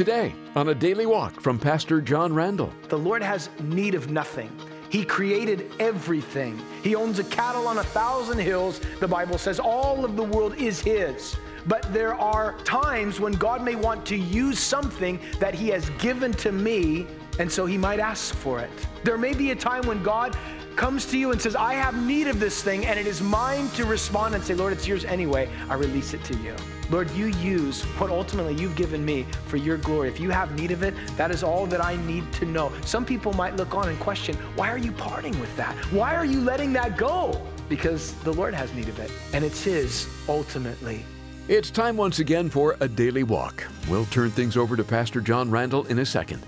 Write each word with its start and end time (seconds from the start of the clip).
Today, 0.00 0.34
on 0.56 0.70
a 0.70 0.74
daily 0.74 1.04
walk 1.04 1.42
from 1.42 1.58
Pastor 1.58 2.00
John 2.00 2.32
Randall. 2.32 2.72
The 2.88 2.96
Lord 2.96 3.22
has 3.22 3.50
need 3.62 3.94
of 3.94 4.10
nothing. 4.10 4.50
He 4.88 5.04
created 5.04 5.70
everything. 5.78 6.58
He 6.82 6.94
owns 6.94 7.18
a 7.18 7.24
cattle 7.24 7.68
on 7.68 7.76
a 7.76 7.84
thousand 7.84 8.38
hills. 8.38 8.80
The 8.98 9.06
Bible 9.06 9.36
says 9.36 9.60
all 9.60 10.02
of 10.06 10.16
the 10.16 10.22
world 10.22 10.54
is 10.56 10.80
His. 10.80 11.36
But 11.66 11.92
there 11.92 12.14
are 12.14 12.56
times 12.60 13.20
when 13.20 13.34
God 13.34 13.62
may 13.62 13.74
want 13.74 14.06
to 14.06 14.16
use 14.16 14.58
something 14.58 15.20
that 15.38 15.54
He 15.54 15.68
has 15.68 15.90
given 15.98 16.32
to 16.32 16.50
me, 16.50 17.06
and 17.38 17.52
so 17.52 17.66
He 17.66 17.76
might 17.76 18.00
ask 18.00 18.34
for 18.34 18.58
it. 18.58 18.70
There 19.04 19.18
may 19.18 19.34
be 19.34 19.50
a 19.50 19.54
time 19.54 19.86
when 19.86 20.02
God 20.02 20.34
comes 20.80 21.04
to 21.04 21.18
you 21.18 21.30
and 21.30 21.38
says, 21.38 21.54
I 21.54 21.74
have 21.74 21.94
need 22.06 22.26
of 22.26 22.40
this 22.40 22.62
thing, 22.62 22.86
and 22.86 22.98
it 22.98 23.06
is 23.06 23.20
mine 23.20 23.68
to 23.72 23.84
respond 23.84 24.34
and 24.34 24.42
say, 24.42 24.54
Lord, 24.54 24.72
it's 24.72 24.88
yours 24.88 25.04
anyway. 25.04 25.46
I 25.68 25.74
release 25.74 26.14
it 26.14 26.24
to 26.24 26.34
you. 26.38 26.56
Lord, 26.88 27.10
you 27.10 27.26
use 27.26 27.82
what 27.98 28.08
ultimately 28.08 28.54
you've 28.54 28.76
given 28.76 29.04
me 29.04 29.26
for 29.46 29.58
your 29.58 29.76
glory. 29.76 30.08
If 30.08 30.18
you 30.18 30.30
have 30.30 30.58
need 30.58 30.70
of 30.70 30.82
it, 30.82 30.94
that 31.18 31.30
is 31.30 31.42
all 31.42 31.66
that 31.66 31.84
I 31.84 31.96
need 32.06 32.32
to 32.32 32.46
know. 32.46 32.72
Some 32.86 33.04
people 33.04 33.34
might 33.34 33.56
look 33.56 33.74
on 33.74 33.90
and 33.90 34.00
question, 34.00 34.34
why 34.56 34.70
are 34.70 34.78
you 34.78 34.90
parting 34.92 35.38
with 35.38 35.54
that? 35.58 35.74
Why 35.92 36.14
are 36.14 36.24
you 36.24 36.40
letting 36.40 36.72
that 36.72 36.96
go? 36.96 37.38
Because 37.68 38.14
the 38.24 38.32
Lord 38.32 38.54
has 38.54 38.72
need 38.72 38.88
of 38.88 38.98
it, 39.00 39.12
and 39.34 39.44
it's 39.44 39.62
His 39.62 40.08
ultimately. 40.30 41.04
It's 41.46 41.70
time 41.70 41.98
once 41.98 42.20
again 42.20 42.48
for 42.48 42.78
a 42.80 42.88
daily 42.88 43.22
walk. 43.22 43.66
We'll 43.86 44.06
turn 44.06 44.30
things 44.30 44.56
over 44.56 44.76
to 44.76 44.84
Pastor 44.84 45.20
John 45.20 45.50
Randall 45.50 45.84
in 45.88 45.98
a 45.98 46.06
second. 46.06 46.42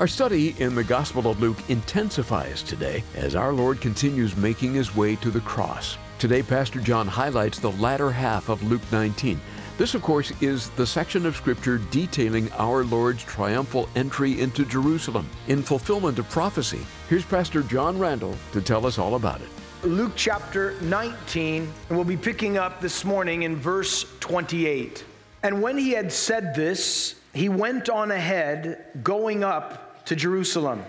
Our 0.00 0.08
study 0.08 0.54
in 0.58 0.74
the 0.74 0.82
Gospel 0.82 1.30
of 1.30 1.42
Luke 1.42 1.58
intensifies 1.68 2.62
today 2.62 3.04
as 3.16 3.36
our 3.36 3.52
Lord 3.52 3.82
continues 3.82 4.34
making 4.34 4.72
his 4.72 4.96
way 4.96 5.14
to 5.16 5.30
the 5.30 5.42
cross. 5.42 5.98
Today, 6.18 6.42
Pastor 6.42 6.80
John 6.80 7.06
highlights 7.06 7.58
the 7.58 7.72
latter 7.72 8.10
half 8.10 8.48
of 8.48 8.62
Luke 8.62 8.80
19 8.90 9.38
this, 9.76 9.94
of 9.94 10.02
course, 10.02 10.30
is 10.42 10.68
the 10.70 10.86
section 10.86 11.24
of 11.24 11.36
Scripture 11.36 11.78
detailing 11.90 12.50
our 12.52 12.84
Lord's 12.84 13.24
triumphal 13.24 13.88
entry 13.94 14.40
into 14.40 14.66
Jerusalem 14.66 15.26
in 15.48 15.62
fulfillment 15.62 16.18
of 16.18 16.28
prophecy. 16.28 16.80
Here's 17.08 17.24
Pastor 17.24 17.62
John 17.62 17.98
Randall 17.98 18.36
to 18.52 18.60
tell 18.60 18.84
us 18.84 18.98
all 18.98 19.16
about 19.16 19.40
it. 19.40 19.48
Luke 19.82 20.12
chapter 20.16 20.78
19, 20.82 21.62
and 21.88 21.96
we'll 21.96 22.04
be 22.04 22.16
picking 22.16 22.58
up 22.58 22.82
this 22.82 23.06
morning 23.06 23.44
in 23.44 23.56
verse 23.56 24.04
28. 24.20 25.04
And 25.42 25.62
when 25.62 25.78
he 25.78 25.92
had 25.92 26.12
said 26.12 26.54
this, 26.54 27.14
he 27.32 27.48
went 27.48 27.88
on 27.88 28.10
ahead, 28.10 28.84
going 29.02 29.44
up 29.44 29.89
to 30.06 30.16
Jerusalem. 30.16 30.84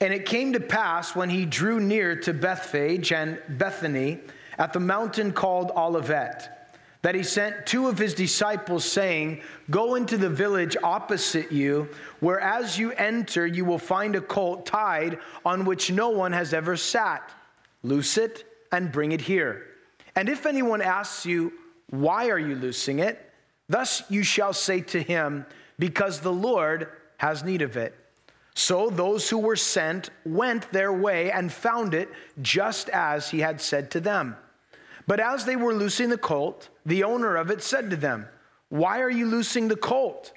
And 0.00 0.12
it 0.12 0.26
came 0.26 0.52
to 0.52 0.60
pass 0.60 1.16
when 1.16 1.30
he 1.30 1.44
drew 1.44 1.80
near 1.80 2.16
to 2.20 2.32
Bethphage 2.32 3.12
and 3.12 3.40
Bethany 3.48 4.18
at 4.58 4.72
the 4.72 4.80
mountain 4.80 5.32
called 5.32 5.72
Olivet 5.76 6.58
that 7.02 7.14
he 7.14 7.22
sent 7.22 7.66
two 7.66 7.88
of 7.88 7.96
his 7.96 8.14
disciples, 8.14 8.84
saying, 8.84 9.40
Go 9.70 9.94
into 9.94 10.18
the 10.18 10.28
village 10.28 10.76
opposite 10.82 11.52
you, 11.52 11.88
where 12.20 12.40
as 12.40 12.78
you 12.78 12.92
enter, 12.92 13.46
you 13.46 13.64
will 13.64 13.78
find 13.78 14.16
a 14.16 14.20
colt 14.20 14.66
tied 14.66 15.18
on 15.44 15.64
which 15.64 15.90
no 15.90 16.10
one 16.10 16.32
has 16.32 16.52
ever 16.52 16.76
sat. 16.76 17.30
Loose 17.84 18.18
it 18.18 18.44
and 18.72 18.90
bring 18.90 19.12
it 19.12 19.20
here. 19.20 19.66
And 20.16 20.28
if 20.28 20.44
anyone 20.46 20.82
asks 20.82 21.24
you, 21.24 21.52
Why 21.90 22.30
are 22.30 22.38
you 22.38 22.56
loosing 22.56 22.98
it? 22.98 23.24
Thus 23.68 24.02
you 24.10 24.24
shall 24.24 24.52
say 24.52 24.80
to 24.80 25.00
him, 25.00 25.46
Because 25.78 26.20
the 26.20 26.32
Lord 26.32 26.88
has 27.18 27.44
need 27.44 27.62
of 27.62 27.76
it. 27.76 27.94
So 28.58 28.90
those 28.90 29.30
who 29.30 29.38
were 29.38 29.54
sent 29.54 30.10
went 30.24 30.72
their 30.72 30.92
way 30.92 31.30
and 31.30 31.52
found 31.52 31.94
it 31.94 32.08
just 32.42 32.88
as 32.88 33.30
he 33.30 33.38
had 33.38 33.60
said 33.60 33.88
to 33.92 34.00
them. 34.00 34.36
But 35.06 35.20
as 35.20 35.44
they 35.44 35.54
were 35.54 35.72
loosing 35.72 36.08
the 36.08 36.18
colt, 36.18 36.68
the 36.84 37.04
owner 37.04 37.36
of 37.36 37.52
it 37.52 37.62
said 37.62 37.88
to 37.90 37.96
them, 37.96 38.26
Why 38.68 39.00
are 39.00 39.10
you 39.10 39.26
loosing 39.26 39.68
the 39.68 39.76
colt? 39.76 40.32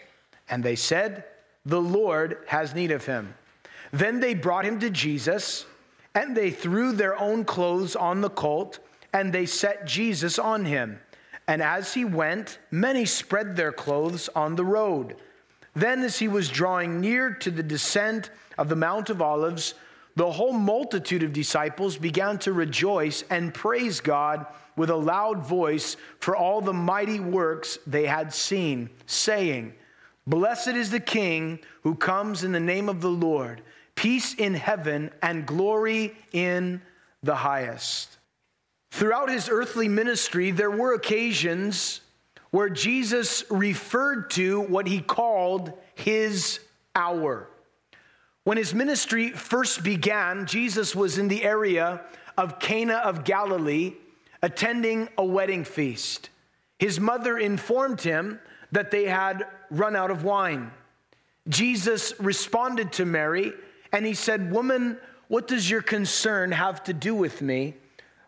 And 0.48 0.64
they 0.64 0.76
said, 0.76 1.24
The 1.66 1.82
Lord 1.82 2.38
has 2.46 2.76
need 2.76 2.92
of 2.92 3.08
him. 3.08 3.34
Then 3.92 4.20
they 4.20 4.36
brought 4.36 4.66
him 4.66 4.80
to 4.82 4.92
Jesus, 4.92 5.66
and 6.14 6.38
they 6.38 6.52
threw 6.52 6.92
their 6.92 7.20
own 7.20 7.44
clothes 7.44 7.96
on 7.96 8.22
the 8.22 8.30
colt, 8.30 8.78
and 9.14 9.34
they 9.34 9.48
set 9.48 9.88
Jesus 9.88 10.38
on 10.38 10.66
him. 10.66 11.00
And 11.48 11.64
as 11.64 11.96
he 11.96 12.06
went, 12.06 12.60
many 12.70 13.06
spread 13.06 13.56
their 13.56 13.72
clothes 13.72 14.30
on 14.36 14.56
the 14.56 14.66
road. 14.66 15.16
Then, 15.74 16.04
as 16.04 16.20
he 16.20 16.28
was 16.28 16.50
drawing 16.50 17.00
near 17.00 17.32
to 17.36 17.52
the 17.52 17.64
descent 17.64 18.30
of 18.58 18.70
the 18.70 18.76
Mount 18.76 19.10
of 19.10 19.22
Olives, 19.22 19.74
the 20.16 20.32
whole 20.32 20.54
multitude 20.54 21.24
of 21.24 21.34
disciples 21.34 21.98
began 21.98 22.38
to 22.40 22.52
rejoice 22.52 23.24
and 23.30 23.54
praise 23.54 24.02
God 24.02 24.46
with 24.76 24.90
a 24.90 24.96
loud 24.96 25.46
voice 25.46 25.96
for 26.20 26.36
all 26.36 26.62
the 26.62 26.74
mighty 26.74 27.20
works 27.20 27.78
they 27.88 28.06
had 28.06 28.34
seen, 28.34 28.90
saying, 29.06 29.74
Blessed 30.28 30.70
is 30.70 30.92
the 30.92 31.00
King 31.00 31.60
who 31.84 31.96
comes 31.96 32.44
in 32.44 32.52
the 32.52 32.60
name 32.60 32.90
of 32.90 33.02
the 33.02 33.10
Lord, 33.10 33.62
peace 33.96 34.34
in 34.34 34.54
heaven 34.54 35.12
and 35.22 35.46
glory 35.46 36.16
in 36.32 36.82
the 37.24 37.36
highest. 37.36 38.18
Throughout 38.92 39.30
his 39.30 39.50
earthly 39.50 39.88
ministry, 39.88 40.52
there 40.52 40.72
were 40.72 40.94
occasions 40.94 42.02
where 42.52 42.70
Jesus 42.70 43.44
referred 43.50 44.30
to 44.32 44.62
what 44.62 44.88
he 44.88 45.02
called 45.02 45.74
his 45.96 46.60
hour. 46.96 47.48
When 48.44 48.58
his 48.58 48.74
ministry 48.74 49.32
first 49.32 49.84
began, 49.84 50.46
Jesus 50.46 50.96
was 50.96 51.18
in 51.18 51.28
the 51.28 51.44
area 51.44 52.02
of 52.38 52.60
Cana 52.60 52.96
of 52.96 53.24
Galilee 53.24 53.94
attending 54.42 55.08
a 55.18 55.24
wedding 55.24 55.64
feast. 55.64 56.30
His 56.78 57.00
mother 57.00 57.38
informed 57.38 58.02
him 58.02 58.40
that 58.72 58.92
they 58.92 59.06
had 59.06 59.46
run 59.70 59.96
out 59.96 60.12
of 60.12 60.24
wine. 60.24 60.72
Jesus 61.48 62.14
responded 62.20 62.92
to 62.94 63.06
Mary 63.06 63.54
and 63.94 64.06
he 64.06 64.14
said, 64.14 64.52
Woman, 64.52 64.98
what 65.28 65.48
does 65.48 65.70
your 65.70 65.82
concern 65.82 66.52
have 66.52 66.84
to 66.86 66.94
do 66.94 67.14
with 67.14 67.42
me? 67.42 67.76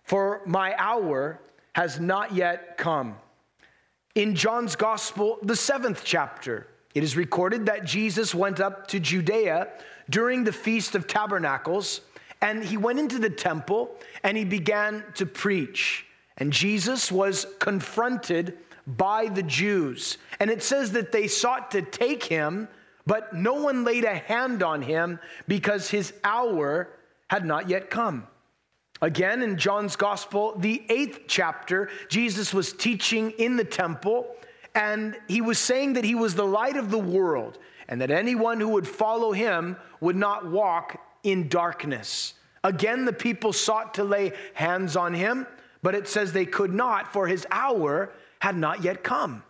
For 0.03 0.41
my 0.45 0.75
hour 0.77 1.39
has 1.73 1.99
not 1.99 2.33
yet 2.33 2.77
come. 2.77 3.15
In 4.15 4.35
John's 4.35 4.75
Gospel, 4.75 5.39
the 5.41 5.55
seventh 5.55 6.03
chapter, 6.03 6.67
it 6.93 7.03
is 7.03 7.17
recorded 7.17 7.65
that 7.65 7.83
Jesus 7.83 8.35
went 8.35 8.59
up 8.59 8.85
to 8.89 8.99
Judea 8.99 9.69
during 10.07 10.43
the 10.43 10.51
Feast 10.51 10.93
of 10.93 11.07
Tabernacles 11.07 12.01
and 12.39 12.63
he 12.63 12.77
went 12.77 12.99
into 12.99 13.17
the 13.17 13.31
temple 13.31 13.95
and 14.21 14.37
he 14.37 14.45
began 14.45 15.03
to 15.15 15.25
preach. 15.25 16.05
And 16.37 16.53
Jesus 16.53 17.11
was 17.11 17.47
confronted 17.57 18.59
by 18.85 19.29
the 19.29 19.41
Jews. 19.41 20.19
And 20.39 20.51
it 20.51 20.61
says 20.61 20.91
that 20.91 21.11
they 21.11 21.27
sought 21.27 21.71
to 21.71 21.81
take 21.81 22.23
him, 22.23 22.67
but 23.07 23.33
no 23.33 23.55
one 23.55 23.83
laid 23.83 24.03
a 24.03 24.15
hand 24.15 24.61
on 24.61 24.83
him 24.83 25.19
because 25.47 25.89
his 25.89 26.13
hour 26.23 26.89
had 27.29 27.45
not 27.45 27.67
yet 27.67 27.89
come. 27.89 28.27
Again, 29.03 29.41
in 29.41 29.57
John's 29.57 29.97
Gospel, 29.97 30.57
the 30.57 30.81
eighth 30.87 31.23
chapter, 31.27 31.89
Jesus 32.07 32.53
was 32.53 32.71
teaching 32.71 33.31
in 33.31 33.57
the 33.57 33.65
temple, 33.65 34.33
and 34.75 35.17
he 35.27 35.41
was 35.41 35.59
saying 35.59 35.93
that 35.93 36.05
he 36.05 36.15
was 36.15 36.35
the 36.35 36.45
light 36.45 36.77
of 36.77 36.89
the 36.89 36.97
world, 36.97 37.57
and 37.89 37.99
that 37.99 38.11
anyone 38.11 38.61
who 38.61 38.69
would 38.69 38.87
follow 38.87 39.33
him 39.33 39.75
would 39.99 40.15
not 40.15 40.49
walk 40.49 41.01
in 41.23 41.49
darkness. 41.49 42.35
Again, 42.63 43.03
the 43.03 43.11
people 43.11 43.51
sought 43.51 43.93
to 43.95 44.05
lay 44.05 44.31
hands 44.53 44.95
on 44.95 45.13
him, 45.13 45.47
but 45.81 45.95
it 45.95 46.07
says 46.07 46.31
they 46.31 46.45
could 46.45 46.73
not, 46.73 47.11
for 47.11 47.27
his 47.27 47.45
hour 47.51 48.09
had 48.39 48.55
not 48.55 48.85
yet 48.85 49.03
come. 49.03 49.43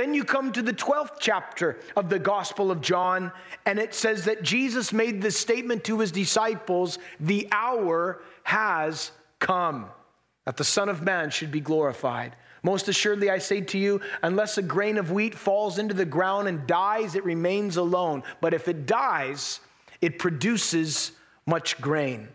Then 0.00 0.14
you 0.14 0.24
come 0.24 0.50
to 0.52 0.62
the 0.62 0.72
12th 0.72 1.16
chapter 1.20 1.78
of 1.94 2.08
the 2.08 2.18
Gospel 2.18 2.70
of 2.70 2.80
John, 2.80 3.30
and 3.66 3.78
it 3.78 3.92
says 3.92 4.24
that 4.24 4.42
Jesus 4.42 4.94
made 4.94 5.20
this 5.20 5.38
statement 5.38 5.84
to 5.84 5.98
his 5.98 6.10
disciples 6.10 6.98
The 7.20 7.46
hour 7.52 8.22
has 8.44 9.10
come, 9.40 9.90
that 10.46 10.56
the 10.56 10.64
Son 10.64 10.88
of 10.88 11.02
Man 11.02 11.28
should 11.28 11.52
be 11.52 11.60
glorified. 11.60 12.34
Most 12.62 12.88
assuredly, 12.88 13.28
I 13.28 13.36
say 13.36 13.60
to 13.60 13.78
you, 13.78 14.00
unless 14.22 14.56
a 14.56 14.62
grain 14.62 14.96
of 14.96 15.10
wheat 15.10 15.34
falls 15.34 15.78
into 15.78 15.92
the 15.92 16.06
ground 16.06 16.48
and 16.48 16.66
dies, 16.66 17.14
it 17.14 17.24
remains 17.26 17.76
alone. 17.76 18.22
But 18.40 18.54
if 18.54 18.68
it 18.68 18.86
dies, 18.86 19.60
it 20.00 20.18
produces 20.18 21.12
much 21.44 21.78
grain. 21.78 22.28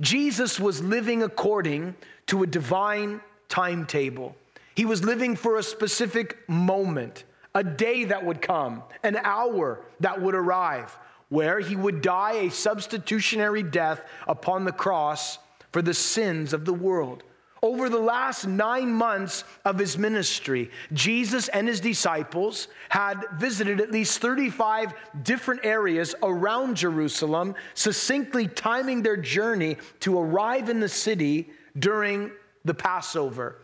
Jesus 0.00 0.58
was 0.58 0.82
living 0.82 1.22
according 1.22 1.96
to 2.28 2.44
a 2.44 2.46
divine 2.46 3.20
timetable. 3.50 4.34
He 4.78 4.84
was 4.84 5.04
living 5.04 5.34
for 5.34 5.56
a 5.56 5.62
specific 5.64 6.48
moment, 6.48 7.24
a 7.52 7.64
day 7.64 8.04
that 8.04 8.24
would 8.24 8.40
come, 8.40 8.84
an 9.02 9.16
hour 9.16 9.84
that 9.98 10.22
would 10.22 10.36
arrive, 10.36 10.96
where 11.30 11.58
he 11.58 11.74
would 11.74 12.00
die 12.00 12.34
a 12.34 12.50
substitutionary 12.52 13.64
death 13.64 14.00
upon 14.28 14.64
the 14.64 14.70
cross 14.70 15.40
for 15.72 15.82
the 15.82 15.94
sins 15.94 16.52
of 16.52 16.64
the 16.64 16.72
world. 16.72 17.24
Over 17.60 17.88
the 17.88 17.98
last 17.98 18.46
nine 18.46 18.92
months 18.92 19.42
of 19.64 19.80
his 19.80 19.98
ministry, 19.98 20.70
Jesus 20.92 21.48
and 21.48 21.66
his 21.66 21.80
disciples 21.80 22.68
had 22.88 23.24
visited 23.36 23.80
at 23.80 23.90
least 23.90 24.20
35 24.20 24.94
different 25.24 25.66
areas 25.66 26.14
around 26.22 26.76
Jerusalem, 26.76 27.56
succinctly 27.74 28.46
timing 28.46 29.02
their 29.02 29.16
journey 29.16 29.76
to 29.98 30.20
arrive 30.20 30.68
in 30.68 30.78
the 30.78 30.88
city 30.88 31.50
during 31.76 32.30
the 32.64 32.74
Passover. 32.74 33.56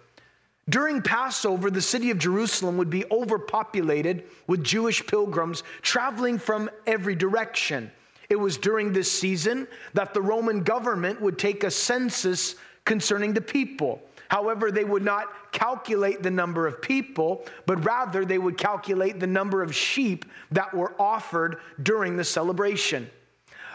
During 0.68 1.02
Passover, 1.02 1.70
the 1.70 1.82
city 1.82 2.10
of 2.10 2.18
Jerusalem 2.18 2.78
would 2.78 2.90
be 2.90 3.04
overpopulated 3.10 4.24
with 4.46 4.64
Jewish 4.64 5.06
pilgrims 5.06 5.62
traveling 5.82 6.38
from 6.38 6.70
every 6.86 7.14
direction. 7.14 7.90
It 8.30 8.36
was 8.36 8.56
during 8.56 8.92
this 8.92 9.12
season 9.12 9.68
that 9.92 10.14
the 10.14 10.22
Roman 10.22 10.62
government 10.62 11.20
would 11.20 11.38
take 11.38 11.64
a 11.64 11.70
census 11.70 12.54
concerning 12.86 13.34
the 13.34 13.42
people. 13.42 14.02
However, 14.28 14.72
they 14.72 14.84
would 14.84 15.04
not 15.04 15.52
calculate 15.52 16.22
the 16.22 16.30
number 16.30 16.66
of 16.66 16.80
people, 16.80 17.44
but 17.66 17.84
rather 17.84 18.24
they 18.24 18.38
would 18.38 18.56
calculate 18.56 19.20
the 19.20 19.26
number 19.26 19.62
of 19.62 19.74
sheep 19.74 20.24
that 20.50 20.72
were 20.72 20.94
offered 20.98 21.58
during 21.82 22.16
the 22.16 22.24
celebration. 22.24 23.10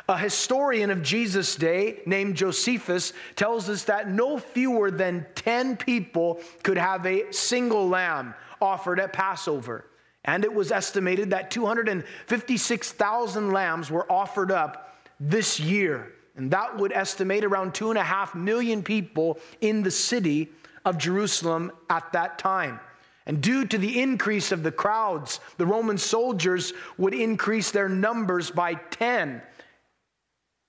A 0.10 0.18
historian 0.18 0.90
of 0.90 1.04
Jesus' 1.04 1.56
day 1.56 2.00
named 2.08 2.36
Josephus 2.36 3.14
tells 3.36 3.70
us 3.70 3.84
that 3.84 4.10
no 4.10 4.40
fewer 4.40 4.90
than 4.90 5.24
10 5.36 5.78
people 5.78 6.42
could 6.64 6.80
have 6.80 7.06
a 7.06 7.32
single 7.32 7.88
lamb 7.88 8.34
offered 8.60 9.00
at 9.00 9.14
Passover. 9.14 9.86
And 10.26 10.44
it 10.44 10.52
was 10.52 10.72
estimated 10.72 11.30
that 11.30 11.52
256,000 11.52 13.52
lambs 13.52 13.92
were 13.92 14.12
offered 14.12 14.52
up 14.52 14.98
this 15.20 15.60
year. 15.60 16.12
And 16.36 16.50
that 16.50 16.76
would 16.76 16.92
estimate 16.92 17.44
around 17.44 17.76
two 17.76 17.92
and 17.92 18.00
a 18.00 18.04
half 18.04 18.34
million 18.34 18.82
people 18.82 19.38
in 19.62 19.84
the 19.84 19.92
city 19.92 20.50
of 20.86 20.98
Jerusalem 20.98 21.72
at 21.88 22.12
that 22.14 22.40
time. 22.40 22.80
And 23.28 23.44
due 23.44 23.64
to 23.64 23.78
the 23.78 24.02
increase 24.02 24.52
of 24.52 24.64
the 24.64 24.72
crowds, 24.72 25.40
the 25.58 25.68
Roman 25.68 26.00
soldiers 26.00 26.74
would 26.98 27.14
increase 27.14 27.70
their 27.70 27.88
numbers 27.88 28.50
by 28.50 28.74
10 28.74 29.44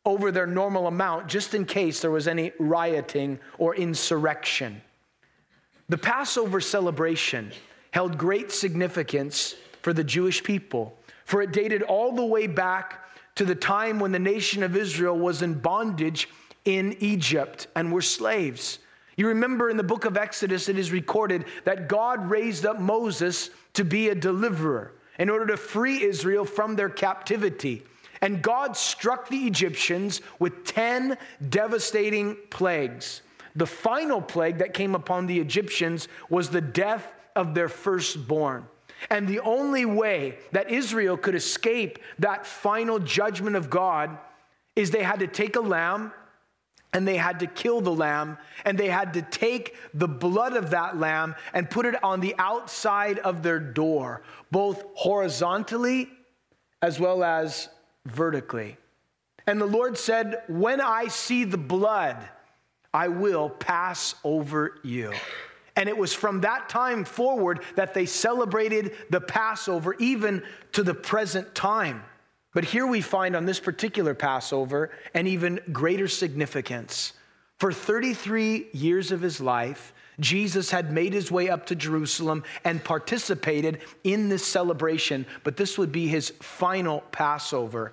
over 0.04 0.30
their 0.30 0.46
normal 0.46 0.86
amount 0.86 1.28
just 1.28 1.54
in 1.54 1.64
case 1.64 2.00
there 2.00 2.10
was 2.10 2.26
any 2.26 2.52
rioting 2.58 3.38
or 3.58 3.74
insurrection. 3.74 4.80
The 5.88 5.98
Passover 5.98 6.60
celebration 6.60 7.52
held 7.90 8.16
great 8.16 8.52
significance 8.52 9.56
for 9.82 9.92
the 9.92 10.04
Jewish 10.04 10.42
people, 10.42 10.96
for 11.24 11.42
it 11.42 11.52
dated 11.52 11.82
all 11.82 12.12
the 12.12 12.24
way 12.24 12.46
back 12.46 13.08
to 13.34 13.44
the 13.44 13.54
time 13.54 13.98
when 13.98 14.12
the 14.12 14.18
nation 14.18 14.62
of 14.62 14.76
Israel 14.76 15.18
was 15.18 15.42
in 15.42 15.54
bondage 15.54 16.28
in 16.64 16.96
Egypt 17.00 17.66
and 17.74 17.92
were 17.92 18.02
slaves. 18.02 18.78
You 19.16 19.28
remember 19.28 19.70
in 19.70 19.76
the 19.76 19.82
book 19.82 20.04
of 20.04 20.16
Exodus, 20.16 20.68
it 20.68 20.78
is 20.78 20.92
recorded 20.92 21.44
that 21.64 21.88
God 21.88 22.30
raised 22.30 22.64
up 22.64 22.80
Moses 22.80 23.50
to 23.74 23.84
be 23.84 24.08
a 24.08 24.14
deliverer 24.14 24.92
in 25.18 25.28
order 25.28 25.46
to 25.46 25.56
free 25.56 26.02
Israel 26.02 26.44
from 26.44 26.76
their 26.76 26.88
captivity. 26.88 27.82
And 28.22 28.42
God 28.42 28.76
struck 28.76 29.28
the 29.28 29.46
Egyptians 29.46 30.20
with 30.38 30.64
10 30.64 31.16
devastating 31.48 32.36
plagues. 32.50 33.22
The 33.56 33.66
final 33.66 34.20
plague 34.20 34.58
that 34.58 34.74
came 34.74 34.94
upon 34.94 35.26
the 35.26 35.40
Egyptians 35.40 36.08
was 36.28 36.50
the 36.50 36.60
death 36.60 37.12
of 37.34 37.54
their 37.54 37.68
firstborn. 37.68 38.66
And 39.08 39.26
the 39.26 39.40
only 39.40 39.86
way 39.86 40.36
that 40.52 40.70
Israel 40.70 41.16
could 41.16 41.34
escape 41.34 41.98
that 42.18 42.46
final 42.46 42.98
judgment 42.98 43.56
of 43.56 43.70
God 43.70 44.18
is 44.76 44.90
they 44.90 45.02
had 45.02 45.20
to 45.20 45.26
take 45.26 45.56
a 45.56 45.60
lamb 45.60 46.12
and 46.92 47.06
they 47.06 47.16
had 47.16 47.40
to 47.40 47.46
kill 47.46 47.80
the 47.80 47.92
lamb 47.92 48.36
and 48.64 48.76
they 48.76 48.88
had 48.88 49.14
to 49.14 49.22
take 49.22 49.74
the 49.94 50.08
blood 50.08 50.54
of 50.54 50.70
that 50.70 50.98
lamb 50.98 51.34
and 51.54 51.70
put 51.70 51.86
it 51.86 52.02
on 52.04 52.20
the 52.20 52.34
outside 52.38 53.18
of 53.20 53.42
their 53.42 53.60
door, 53.60 54.22
both 54.50 54.84
horizontally 54.94 56.10
as 56.82 56.98
well 56.98 57.22
as 57.22 57.68
vertically. 58.06 58.76
And 59.46 59.60
the 59.60 59.66
Lord 59.66 59.98
said, 59.98 60.42
When 60.48 60.80
I 60.80 61.08
see 61.08 61.44
the 61.44 61.58
blood, 61.58 62.16
I 62.92 63.08
will 63.08 63.48
pass 63.48 64.14
over 64.24 64.78
you. 64.82 65.12
And 65.76 65.88
it 65.88 65.96
was 65.96 66.12
from 66.12 66.40
that 66.40 66.68
time 66.68 67.04
forward 67.04 67.60
that 67.76 67.94
they 67.94 68.06
celebrated 68.06 68.92
the 69.08 69.20
Passover, 69.20 69.94
even 69.98 70.42
to 70.72 70.82
the 70.82 70.94
present 70.94 71.54
time. 71.54 72.02
But 72.52 72.64
here 72.64 72.86
we 72.86 73.00
find 73.00 73.36
on 73.36 73.44
this 73.44 73.60
particular 73.60 74.14
Passover 74.14 74.90
an 75.14 75.26
even 75.26 75.60
greater 75.72 76.08
significance. 76.08 77.12
For 77.58 77.72
33 77.72 78.68
years 78.72 79.12
of 79.12 79.20
his 79.20 79.40
life, 79.40 79.92
Jesus 80.20 80.70
had 80.70 80.92
made 80.92 81.12
his 81.12 81.30
way 81.30 81.48
up 81.48 81.66
to 81.66 81.74
Jerusalem 81.74 82.44
and 82.64 82.84
participated 82.84 83.80
in 84.04 84.28
this 84.28 84.46
celebration, 84.46 85.26
but 85.42 85.56
this 85.56 85.78
would 85.78 85.90
be 85.90 86.06
his 86.06 86.30
final 86.40 87.00
Passover. 87.10 87.92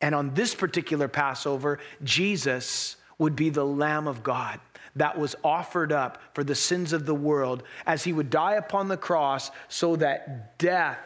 And 0.00 0.14
on 0.14 0.34
this 0.34 0.54
particular 0.54 1.08
Passover, 1.08 1.78
Jesus 2.04 2.96
would 3.18 3.34
be 3.34 3.50
the 3.50 3.64
Lamb 3.64 4.06
of 4.06 4.22
God 4.22 4.60
that 4.96 5.16
was 5.16 5.36
offered 5.44 5.92
up 5.92 6.20
for 6.34 6.42
the 6.42 6.54
sins 6.54 6.92
of 6.92 7.06
the 7.06 7.14
world 7.14 7.62
as 7.86 8.04
he 8.04 8.12
would 8.12 8.30
die 8.30 8.54
upon 8.54 8.88
the 8.88 8.96
cross 8.96 9.50
so 9.68 9.96
that 9.96 10.58
death 10.58 10.98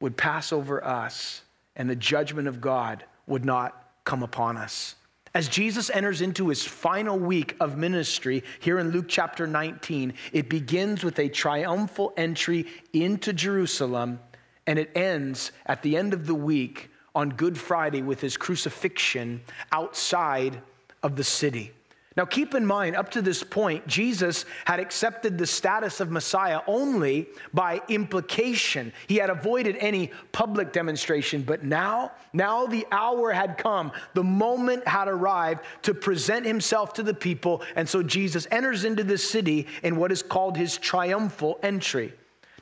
would 0.00 0.16
pass 0.16 0.52
over 0.52 0.84
us 0.84 1.42
and 1.76 1.88
the 1.88 1.96
judgment 1.96 2.48
of 2.48 2.60
God 2.60 3.04
would 3.26 3.44
not 3.44 3.90
come 4.04 4.22
upon 4.22 4.56
us. 4.56 4.94
As 5.34 5.48
Jesus 5.48 5.90
enters 5.90 6.20
into 6.20 6.48
his 6.48 6.64
final 6.64 7.18
week 7.18 7.56
of 7.60 7.76
ministry 7.76 8.42
here 8.60 8.78
in 8.78 8.90
Luke 8.90 9.06
chapter 9.08 9.46
19, 9.46 10.14
it 10.32 10.48
begins 10.48 11.04
with 11.04 11.18
a 11.18 11.28
triumphal 11.28 12.12
entry 12.16 12.66
into 12.92 13.32
Jerusalem 13.32 14.20
and 14.66 14.78
it 14.78 14.90
ends 14.94 15.52
at 15.66 15.82
the 15.82 15.96
end 15.96 16.12
of 16.12 16.26
the 16.26 16.34
week 16.34 16.90
on 17.14 17.30
Good 17.30 17.58
Friday 17.58 18.02
with 18.02 18.20
his 18.20 18.36
crucifixion 18.36 19.40
outside 19.72 20.60
of 21.02 21.16
the 21.16 21.24
city. 21.24 21.72
Now, 22.18 22.24
keep 22.24 22.56
in 22.56 22.66
mind, 22.66 22.96
up 22.96 23.12
to 23.12 23.22
this 23.22 23.44
point, 23.44 23.86
Jesus 23.86 24.44
had 24.64 24.80
accepted 24.80 25.38
the 25.38 25.46
status 25.46 26.00
of 26.00 26.10
Messiah 26.10 26.62
only 26.66 27.28
by 27.54 27.80
implication. 27.86 28.92
He 29.06 29.18
had 29.18 29.30
avoided 29.30 29.76
any 29.76 30.10
public 30.32 30.72
demonstration, 30.72 31.42
but 31.42 31.62
now, 31.62 32.10
now 32.32 32.66
the 32.66 32.84
hour 32.90 33.30
had 33.30 33.56
come. 33.56 33.92
The 34.14 34.24
moment 34.24 34.88
had 34.88 35.06
arrived 35.06 35.60
to 35.82 35.94
present 35.94 36.44
himself 36.44 36.92
to 36.94 37.04
the 37.04 37.14
people. 37.14 37.62
And 37.76 37.88
so 37.88 38.02
Jesus 38.02 38.48
enters 38.50 38.84
into 38.84 39.04
the 39.04 39.16
city 39.16 39.68
in 39.84 39.94
what 39.94 40.10
is 40.10 40.20
called 40.20 40.56
his 40.56 40.76
triumphal 40.76 41.60
entry. 41.62 42.14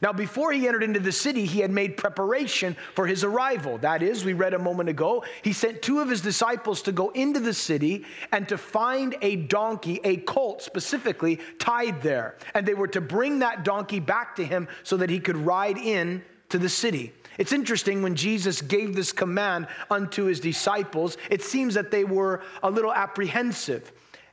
Now, 0.02 0.12
before 0.12 0.52
he 0.52 0.68
entered 0.68 0.82
into 0.82 1.00
the 1.00 1.12
city, 1.12 1.46
he 1.46 1.60
had 1.60 1.70
made 1.70 1.96
preparation 1.96 2.76
for 2.94 3.06
his 3.06 3.24
arrival. 3.24 3.78
That 3.78 4.02
is, 4.02 4.24
we 4.24 4.34
read 4.34 4.52
a 4.52 4.58
moment 4.58 4.90
ago, 4.90 5.24
he 5.42 5.52
sent 5.52 5.80
two 5.80 6.00
of 6.00 6.10
his 6.10 6.20
disciples 6.20 6.82
to 6.82 6.92
go 6.92 7.08
into 7.10 7.40
the 7.40 7.54
city 7.54 8.04
and 8.30 8.46
to 8.48 8.58
find 8.58 9.16
a 9.22 9.36
donkey, 9.36 10.00
a 10.04 10.18
colt 10.18 10.60
specifically, 10.60 11.40
tied 11.58 12.02
there. 12.02 12.36
And 12.54 12.66
they 12.66 12.74
were 12.74 12.88
to 12.88 13.00
bring 13.00 13.38
that 13.38 13.64
donkey 13.64 14.00
back 14.00 14.36
to 14.36 14.44
him 14.44 14.68
so 14.82 14.98
that 14.98 15.08
he 15.08 15.18
could 15.18 15.36
ride 15.36 15.78
in 15.78 16.22
to 16.50 16.58
the 16.58 16.68
city. 16.68 17.12
It's 17.38 17.52
interesting 17.52 18.02
when 18.02 18.14
Jesus 18.14 18.62
gave 18.62 18.94
this 18.94 19.12
command 19.12 19.66
unto 19.90 20.24
his 20.24 20.40
disciples, 20.40 21.16
it 21.30 21.42
seems 21.42 21.74
that 21.74 21.90
they 21.90 22.04
were 22.04 22.42
a 22.62 22.70
little 22.70 22.92
apprehensive. 22.92 23.92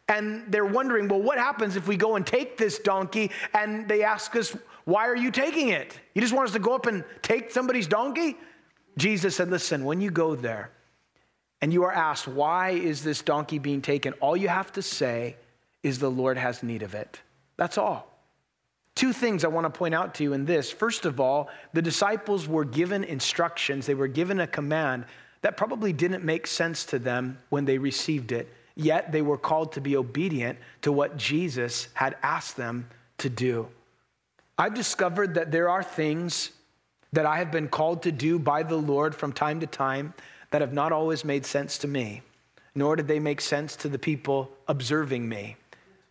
And 0.10 0.44
they're 0.50 0.66
wondering, 0.66 1.08
well, 1.08 1.22
what 1.22 1.38
happens 1.38 1.76
if 1.78 1.88
we 1.88 1.96
go 1.96 2.18
and 2.18 2.28
take 2.28 2.58
this 2.58 2.80
donkey? 2.80 3.32
And 3.54 3.88
they 3.88 4.04
ask 4.04 4.36
us, 4.36 4.56
why 4.86 5.08
are 5.08 5.16
you 5.16 5.32
taking 5.32 5.70
it? 5.70 6.00
You 6.14 6.22
just 6.22 6.34
want 6.34 6.48
us 6.48 6.54
to 6.54 6.60
go 6.60 6.74
up 6.76 6.86
and 6.86 7.04
take 7.22 7.52
somebody's 7.52 7.88
donkey? 7.88 8.38
Jesus 8.98 9.36
said, 9.36 9.50
Listen, 9.50 9.86
when 9.86 10.02
you 10.02 10.12
go 10.12 10.36
there 10.36 10.72
and 11.62 11.72
you 11.72 11.84
are 11.84 11.92
asked, 11.92 12.28
Why 12.28 12.72
is 12.72 13.04
this 13.04 13.22
donkey 13.22 13.60
being 13.60 13.82
taken? 13.82 14.14
All 14.14 14.36
you 14.36 14.50
have 14.50 14.72
to 14.74 14.82
say 14.82 15.38
is, 15.84 16.00
The 16.00 16.12
Lord 16.12 16.38
has 16.38 16.64
need 16.64 16.84
of 16.84 16.94
it. 16.94 17.22
That's 17.58 17.78
all. 17.78 18.10
Two 18.96 19.14
things 19.14 19.44
I 19.44 19.48
want 19.48 19.66
to 19.66 19.76
point 19.76 19.96
out 19.96 20.14
to 20.16 20.24
you 20.24 20.34
in 20.34 20.46
this. 20.46 20.70
First 20.70 21.06
of 21.06 21.20
all, 21.20 21.50
the 21.74 21.82
disciples 21.82 22.48
were 22.48 22.66
given 22.66 23.04
instructions, 23.04 23.86
they 23.86 23.96
were 23.96 24.08
given 24.08 24.40
a 24.40 24.48
command 24.48 25.06
that 25.42 25.58
probably 25.58 25.92
didn't 25.92 26.24
make 26.24 26.48
sense 26.48 26.86
to 26.86 27.00
them 27.00 27.38
when 27.50 27.66
they 27.66 27.78
received 27.78 28.32
it, 28.32 28.54
yet 28.76 29.12
they 29.12 29.22
were 29.22 29.38
called 29.38 29.74
to 29.74 29.82
be 29.82 29.98
obedient 29.98 30.58
to 30.82 30.92
what 30.92 31.18
Jesus 31.18 31.90
had 31.94 32.16
asked 32.24 32.56
them 32.56 32.88
to 33.18 33.30
do. 33.30 33.68
I've 34.58 34.74
discovered 34.74 35.34
that 35.36 35.52
there 35.52 35.70
are 35.70 35.84
things 35.84 36.52
that 37.12 37.26
I 37.26 37.38
have 37.38 37.52
been 37.52 37.68
called 37.68 38.04
to 38.04 38.12
do 38.12 38.40
by 38.40 38.64
the 38.64 38.76
Lord 38.76 39.16
from 39.16 39.34
time 39.34 39.60
to 39.60 39.68
time 39.68 40.14
that 40.52 40.62
have 40.62 40.74
not 40.74 40.92
always 40.92 41.26
made 41.26 41.46
sense 41.46 41.78
to 41.80 41.88
me, 41.88 42.22
nor 42.76 42.96
did 42.96 43.08
they 43.08 43.20
make 43.20 43.42
sense 43.42 43.76
to 43.78 43.90
the 43.90 44.00
people 44.00 44.52
observing 44.68 45.28
me. 45.28 45.56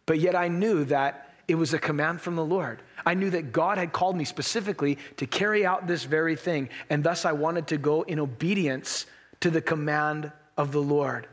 But 0.07 0.19
yet 0.19 0.35
I 0.35 0.49
knew 0.49 0.85
that 0.85 1.31
it 1.49 1.55
was 1.57 1.75
a 1.75 1.79
command 1.79 2.21
from 2.21 2.37
the 2.37 2.45
Lord. 2.45 2.83
I 3.05 3.15
knew 3.15 3.31
that 3.31 3.53
God 3.53 3.79
had 3.79 3.93
called 3.93 4.17
me 4.17 4.25
specifically 4.25 4.99
to 5.17 5.27
carry 5.27 5.67
out 5.67 5.87
this 5.87 6.05
very 6.05 6.37
thing, 6.37 6.69
and 6.89 7.03
thus 7.03 7.25
I 7.25 7.33
wanted 7.33 7.67
to 7.69 7.79
go 7.79 8.03
in 8.03 8.19
obedience 8.19 9.07
to 9.41 9.51
the 9.51 9.61
command 9.61 10.31
of 10.57 10.73
the 10.73 10.83
Lord. 10.83 11.27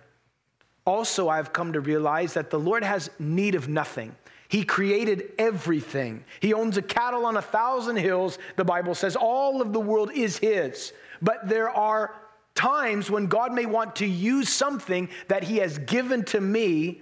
Also, 0.85 1.29
I've 1.29 1.53
come 1.53 1.73
to 1.73 1.79
realize 1.79 2.33
that 2.33 2.49
the 2.49 2.59
Lord 2.59 2.83
has 2.83 3.11
need 3.19 3.53
of 3.53 3.67
nothing. 3.67 4.15
He 4.49 4.65
created 4.65 5.31
everything. 5.37 6.25
He 6.41 6.53
owns 6.53 6.75
a 6.75 6.81
cattle 6.81 7.25
on 7.25 7.37
a 7.37 7.41
thousand 7.41 7.95
hills. 7.95 8.37
The 8.57 8.65
Bible 8.65 8.95
says 8.95 9.15
all 9.15 9.61
of 9.61 9.71
the 9.71 9.79
world 9.79 10.11
is 10.11 10.37
His. 10.39 10.91
But 11.21 11.47
there 11.47 11.69
are 11.69 12.13
times 12.55 13.09
when 13.09 13.27
God 13.27 13.53
may 13.53 13.65
want 13.65 13.95
to 13.97 14.05
use 14.05 14.49
something 14.49 15.07
that 15.27 15.43
He 15.43 15.57
has 15.57 15.77
given 15.77 16.25
to 16.25 16.41
me, 16.41 17.01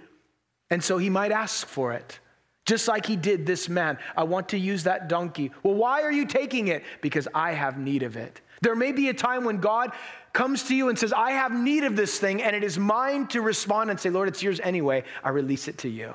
and 0.70 0.84
so 0.84 0.98
He 0.98 1.10
might 1.10 1.32
ask 1.32 1.66
for 1.66 1.92
it. 1.94 2.20
just 2.68 2.86
like 2.86 3.06
he 3.06 3.16
did 3.16 3.46
this 3.46 3.66
man. 3.66 3.96
I 4.14 4.24
want 4.24 4.50
to 4.50 4.58
use 4.58 4.84
that 4.84 5.08
donkey. 5.08 5.50
Well, 5.62 5.74
why 5.74 6.02
are 6.02 6.12
you 6.12 6.26
taking 6.26 6.68
it? 6.68 6.84
Because 7.00 7.26
I 7.34 7.52
have 7.52 7.78
need 7.78 8.02
of 8.02 8.16
it. 8.18 8.42
There 8.60 8.76
may 8.76 8.92
be 8.92 9.08
a 9.08 9.14
time 9.14 9.44
when 9.44 9.56
God 9.56 9.92
comes 10.34 10.64
to 10.64 10.74
you 10.74 10.90
and 10.90 10.98
says, 10.98 11.14
I 11.14 11.30
have 11.30 11.50
need 11.50 11.84
of 11.84 11.96
this 11.96 12.18
thing, 12.18 12.42
and 12.42 12.54
it 12.54 12.62
is 12.62 12.78
mine 12.78 13.26
to 13.28 13.40
respond 13.40 13.88
and 13.88 13.98
say, 13.98 14.10
Lord, 14.10 14.28
it's 14.28 14.42
yours 14.42 14.60
anyway. 14.60 15.04
I 15.24 15.30
release 15.30 15.66
it 15.66 15.78
to 15.78 15.88
you. 15.88 16.14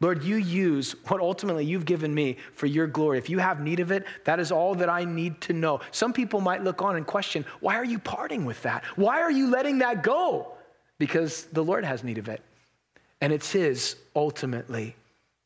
Lord, 0.00 0.24
you 0.24 0.36
use 0.36 0.96
what 1.06 1.20
ultimately 1.20 1.64
you've 1.64 1.84
given 1.84 2.12
me 2.14 2.36
for 2.52 2.66
your 2.66 2.86
glory. 2.86 3.18
If 3.18 3.30
you 3.30 3.38
have 3.38 3.60
need 3.60 3.80
of 3.80 3.92
it, 3.92 4.04
that 4.24 4.40
is 4.40 4.50
all 4.50 4.74
that 4.74 4.88
I 4.88 5.04
need 5.04 5.40
to 5.42 5.52
know. 5.52 5.80
Some 5.92 6.12
people 6.12 6.40
might 6.40 6.64
look 6.64 6.82
on 6.82 6.96
and 6.96 7.06
question, 7.06 7.46
why 7.60 7.76
are 7.76 7.84
you 7.84 7.98
parting 7.98 8.44
with 8.44 8.60
that? 8.62 8.84
Why 8.96 9.20
are 9.20 9.30
you 9.30 9.48
letting 9.48 9.78
that 9.78 10.02
go? 10.02 10.52
Because 10.98 11.44
the 11.44 11.64
Lord 11.64 11.84
has 11.84 12.02
need 12.02 12.18
of 12.18 12.28
it, 12.28 12.42
and 13.20 13.32
it's 13.32 13.50
His 13.52 13.96
ultimately. 14.14 14.96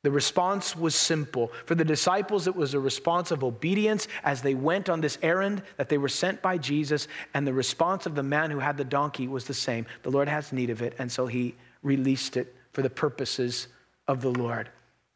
The 0.03 0.11
response 0.11 0.77
was 0.77 0.95
simple. 0.95 1.53
For 1.67 1.75
the 1.75 1.85
disciples, 1.85 2.47
it 2.47 2.55
was 2.55 2.73
a 2.73 2.81
response 2.81 3.31
of 3.31 3.43
obedience 3.43 4.07
as 4.23 4.43
they 4.43 4.55
went 4.55 4.89
on 4.89 5.01
this 5.01 5.19
errand 5.23 5.63
that 5.77 5.89
they 5.89 5.99
were 5.99 6.09
sent 6.09 6.41
by 6.41 6.57
Jesus. 6.57 7.09
And 7.35 7.47
the 7.47 7.53
response 7.53 8.07
of 8.07 8.15
the 8.15 8.23
man 8.23 8.51
who 8.51 8.61
had 8.61 8.77
the 8.77 8.85
donkey 8.85 9.27
was 9.27 9.45
the 9.45 9.55
same. 9.55 9.87
The 10.05 10.11
Lord 10.11 10.29
has 10.29 10.53
need 10.53 10.71
of 10.71 10.83
it, 10.83 10.95
and 10.99 11.11
so 11.11 11.27
he 11.27 11.57
released 11.83 12.37
it 12.37 12.55
for 12.73 12.83
the 12.83 12.91
purposes 12.91 13.67
of 14.09 14.21
the 14.21 14.31
Lord. 14.31 14.71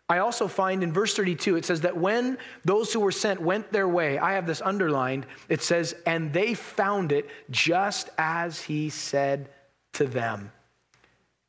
I 0.09 0.19
also 0.19 0.47
find 0.47 0.83
in 0.83 0.93
verse 0.93 1.15
32, 1.15 1.57
it 1.57 1.65
says 1.65 1.81
that 1.81 1.97
when 1.97 2.37
those 2.65 2.93
who 2.93 3.01
were 3.01 3.13
sent 3.13 3.41
went 3.41 3.73
their 3.73 3.89
way, 3.89 4.19
I 4.19 4.35
have 4.35 4.47
this 4.47 4.61
underlined, 4.61 5.27
it 5.49 5.63
says, 5.63 5.95
and 6.05 6.33
they 6.33 6.53
found 6.53 7.13
it 7.13 7.31
just 7.51 8.11
as 8.19 8.61
he 8.61 8.91
said 8.91 9.49
to 9.95 10.05
them. 10.05 10.53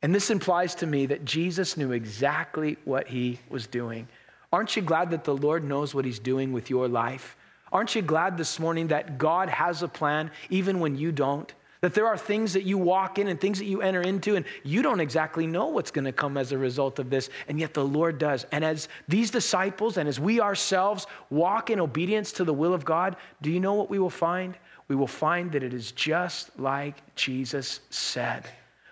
And 0.02 0.16
this 0.16 0.30
implies 0.30 0.76
to 0.76 0.86
me 0.86 1.06
that 1.08 1.26
Jesus 1.26 1.78
knew 1.78 1.92
exactly 1.92 2.78
what 2.86 3.08
he 3.08 3.40
was 3.50 3.68
doing. 3.68 4.08
Aren't 4.52 4.76
you 4.76 4.82
glad 4.82 5.12
that 5.12 5.24
the 5.24 5.36
Lord 5.36 5.64
knows 5.64 5.94
what 5.94 6.06
he's 6.06 6.20
doing 6.20 6.54
with 6.54 6.70
your 6.70 6.88
life? 6.88 7.36
Aren't 7.72 7.96
you 7.96 8.02
glad 8.02 8.38
this 8.38 8.60
morning 8.60 8.88
that 8.90 9.18
God 9.18 9.50
has 9.50 9.82
a 9.82 9.88
plan 9.88 10.30
even 10.50 10.80
when 10.80 10.96
you 10.96 11.12
don't? 11.12 11.52
That 11.84 11.94
there 11.94 12.08
are 12.08 12.18
things 12.18 12.54
that 12.54 12.64
you 12.64 12.78
walk 12.78 13.20
in 13.20 13.28
and 13.28 13.42
things 13.42 13.60
that 13.60 13.66
you 13.66 13.82
enter 13.82 14.00
into, 14.00 14.38
and 14.38 14.46
you 14.64 14.82
don't 14.82 15.02
exactly 15.02 15.46
know 15.46 15.66
what's 15.66 15.92
going 15.92 16.06
to 16.06 16.14
come 16.14 16.38
as 16.38 16.54
a 16.54 16.58
result 16.58 16.98
of 16.98 17.10
this, 17.10 17.30
and 17.50 17.60
yet 17.60 17.74
the 17.74 17.84
Lord 17.84 18.18
does. 18.18 18.46
And 18.54 18.64
as 18.64 18.88
these 19.10 19.30
disciples 19.30 19.98
and 19.98 20.08
as 20.08 20.18
we 20.18 20.40
ourselves 20.40 21.08
walk 21.30 21.70
in 21.70 21.82
obedience 21.82 22.32
to 22.34 22.46
the 22.46 22.54
will 22.54 22.74
of 22.74 22.86
God, 22.86 23.18
do 23.42 23.52
you 23.52 23.60
know 23.60 23.74
what 23.74 23.90
we 23.90 24.00
will 24.00 24.10
find? 24.10 24.58
We 24.88 24.96
will 24.96 25.08
find 25.08 25.52
that 25.52 25.62
it 25.62 25.74
is 25.74 25.92
just 25.92 26.58
like 26.58 27.16
Jesus 27.16 27.82
said. 27.90 28.48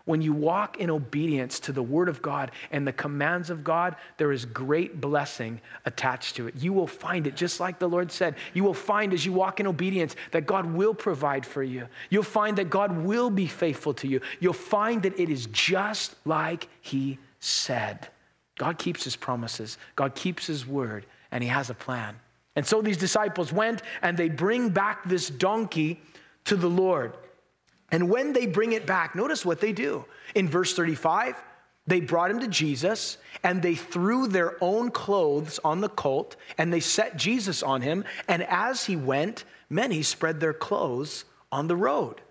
When 0.05 0.21
you 0.21 0.33
walk 0.33 0.77
in 0.77 0.89
obedience 0.89 1.59
to 1.61 1.71
the 1.71 1.83
Word 1.83 2.09
of 2.09 2.21
God 2.21 2.51
and 2.71 2.87
the 2.87 2.93
commands 2.93 3.49
of 3.49 3.63
God, 3.63 3.95
there 4.17 4.31
is 4.31 4.45
great 4.45 4.99
blessing 4.99 5.61
attached 5.85 6.35
to 6.37 6.47
it. 6.47 6.55
You 6.57 6.73
will 6.73 6.87
find 6.87 7.27
it, 7.27 7.35
just 7.35 7.59
like 7.59 7.77
the 7.77 7.89
Lord 7.89 8.11
said. 8.11 8.35
You 8.53 8.63
will 8.63 8.73
find 8.73 9.13
as 9.13 9.25
you 9.25 9.31
walk 9.31 9.59
in 9.59 9.67
obedience 9.67 10.15
that 10.31 10.47
God 10.47 10.65
will 10.65 10.93
provide 10.93 11.45
for 11.45 11.63
you. 11.63 11.87
You'll 12.09 12.23
find 12.23 12.57
that 12.57 12.69
God 12.69 13.05
will 13.05 13.29
be 13.29 13.47
faithful 13.47 13.93
to 13.95 14.07
you. 14.07 14.21
You'll 14.39 14.53
find 14.53 15.03
that 15.03 15.19
it 15.19 15.29
is 15.29 15.45
just 15.47 16.15
like 16.25 16.67
He 16.81 17.19
said. 17.39 18.09
God 18.57 18.77
keeps 18.77 19.03
His 19.03 19.15
promises, 19.15 19.77
God 19.95 20.15
keeps 20.15 20.47
His 20.47 20.65
Word, 20.65 21.05
and 21.31 21.43
He 21.43 21.49
has 21.49 21.69
a 21.69 21.75
plan. 21.75 22.15
And 22.55 22.65
so 22.65 22.81
these 22.81 22.97
disciples 22.97 23.53
went 23.53 23.81
and 24.01 24.17
they 24.17 24.29
bring 24.29 24.69
back 24.69 25.07
this 25.07 25.29
donkey 25.29 26.01
to 26.45 26.55
the 26.55 26.69
Lord. 26.69 27.13
And 27.91 28.09
when 28.09 28.33
they 28.33 28.45
bring 28.45 28.71
it 28.71 28.85
back, 28.85 29.15
notice 29.15 29.45
what 29.45 29.59
they 29.59 29.73
do. 29.73 30.05
In 30.33 30.47
verse 30.47 30.73
35, 30.73 31.35
they 31.87 31.99
brought 31.99 32.31
him 32.31 32.39
to 32.39 32.47
Jesus 32.47 33.17
and 33.43 33.61
they 33.61 33.75
threw 33.75 34.27
their 34.27 34.55
own 34.63 34.91
clothes 34.91 35.59
on 35.63 35.81
the 35.81 35.89
colt 35.89 36.35
and 36.57 36.71
they 36.71 36.79
set 36.79 37.17
Jesus 37.17 37.63
on 37.63 37.81
him. 37.81 38.05
And 38.27 38.43
as 38.43 38.85
he 38.85 38.95
went, 38.95 39.43
many 39.69 40.03
spread 40.03 40.39
their 40.39 40.53
clothes 40.53 41.25
on 41.51 41.67
the 41.67 41.75
road. 41.75 42.21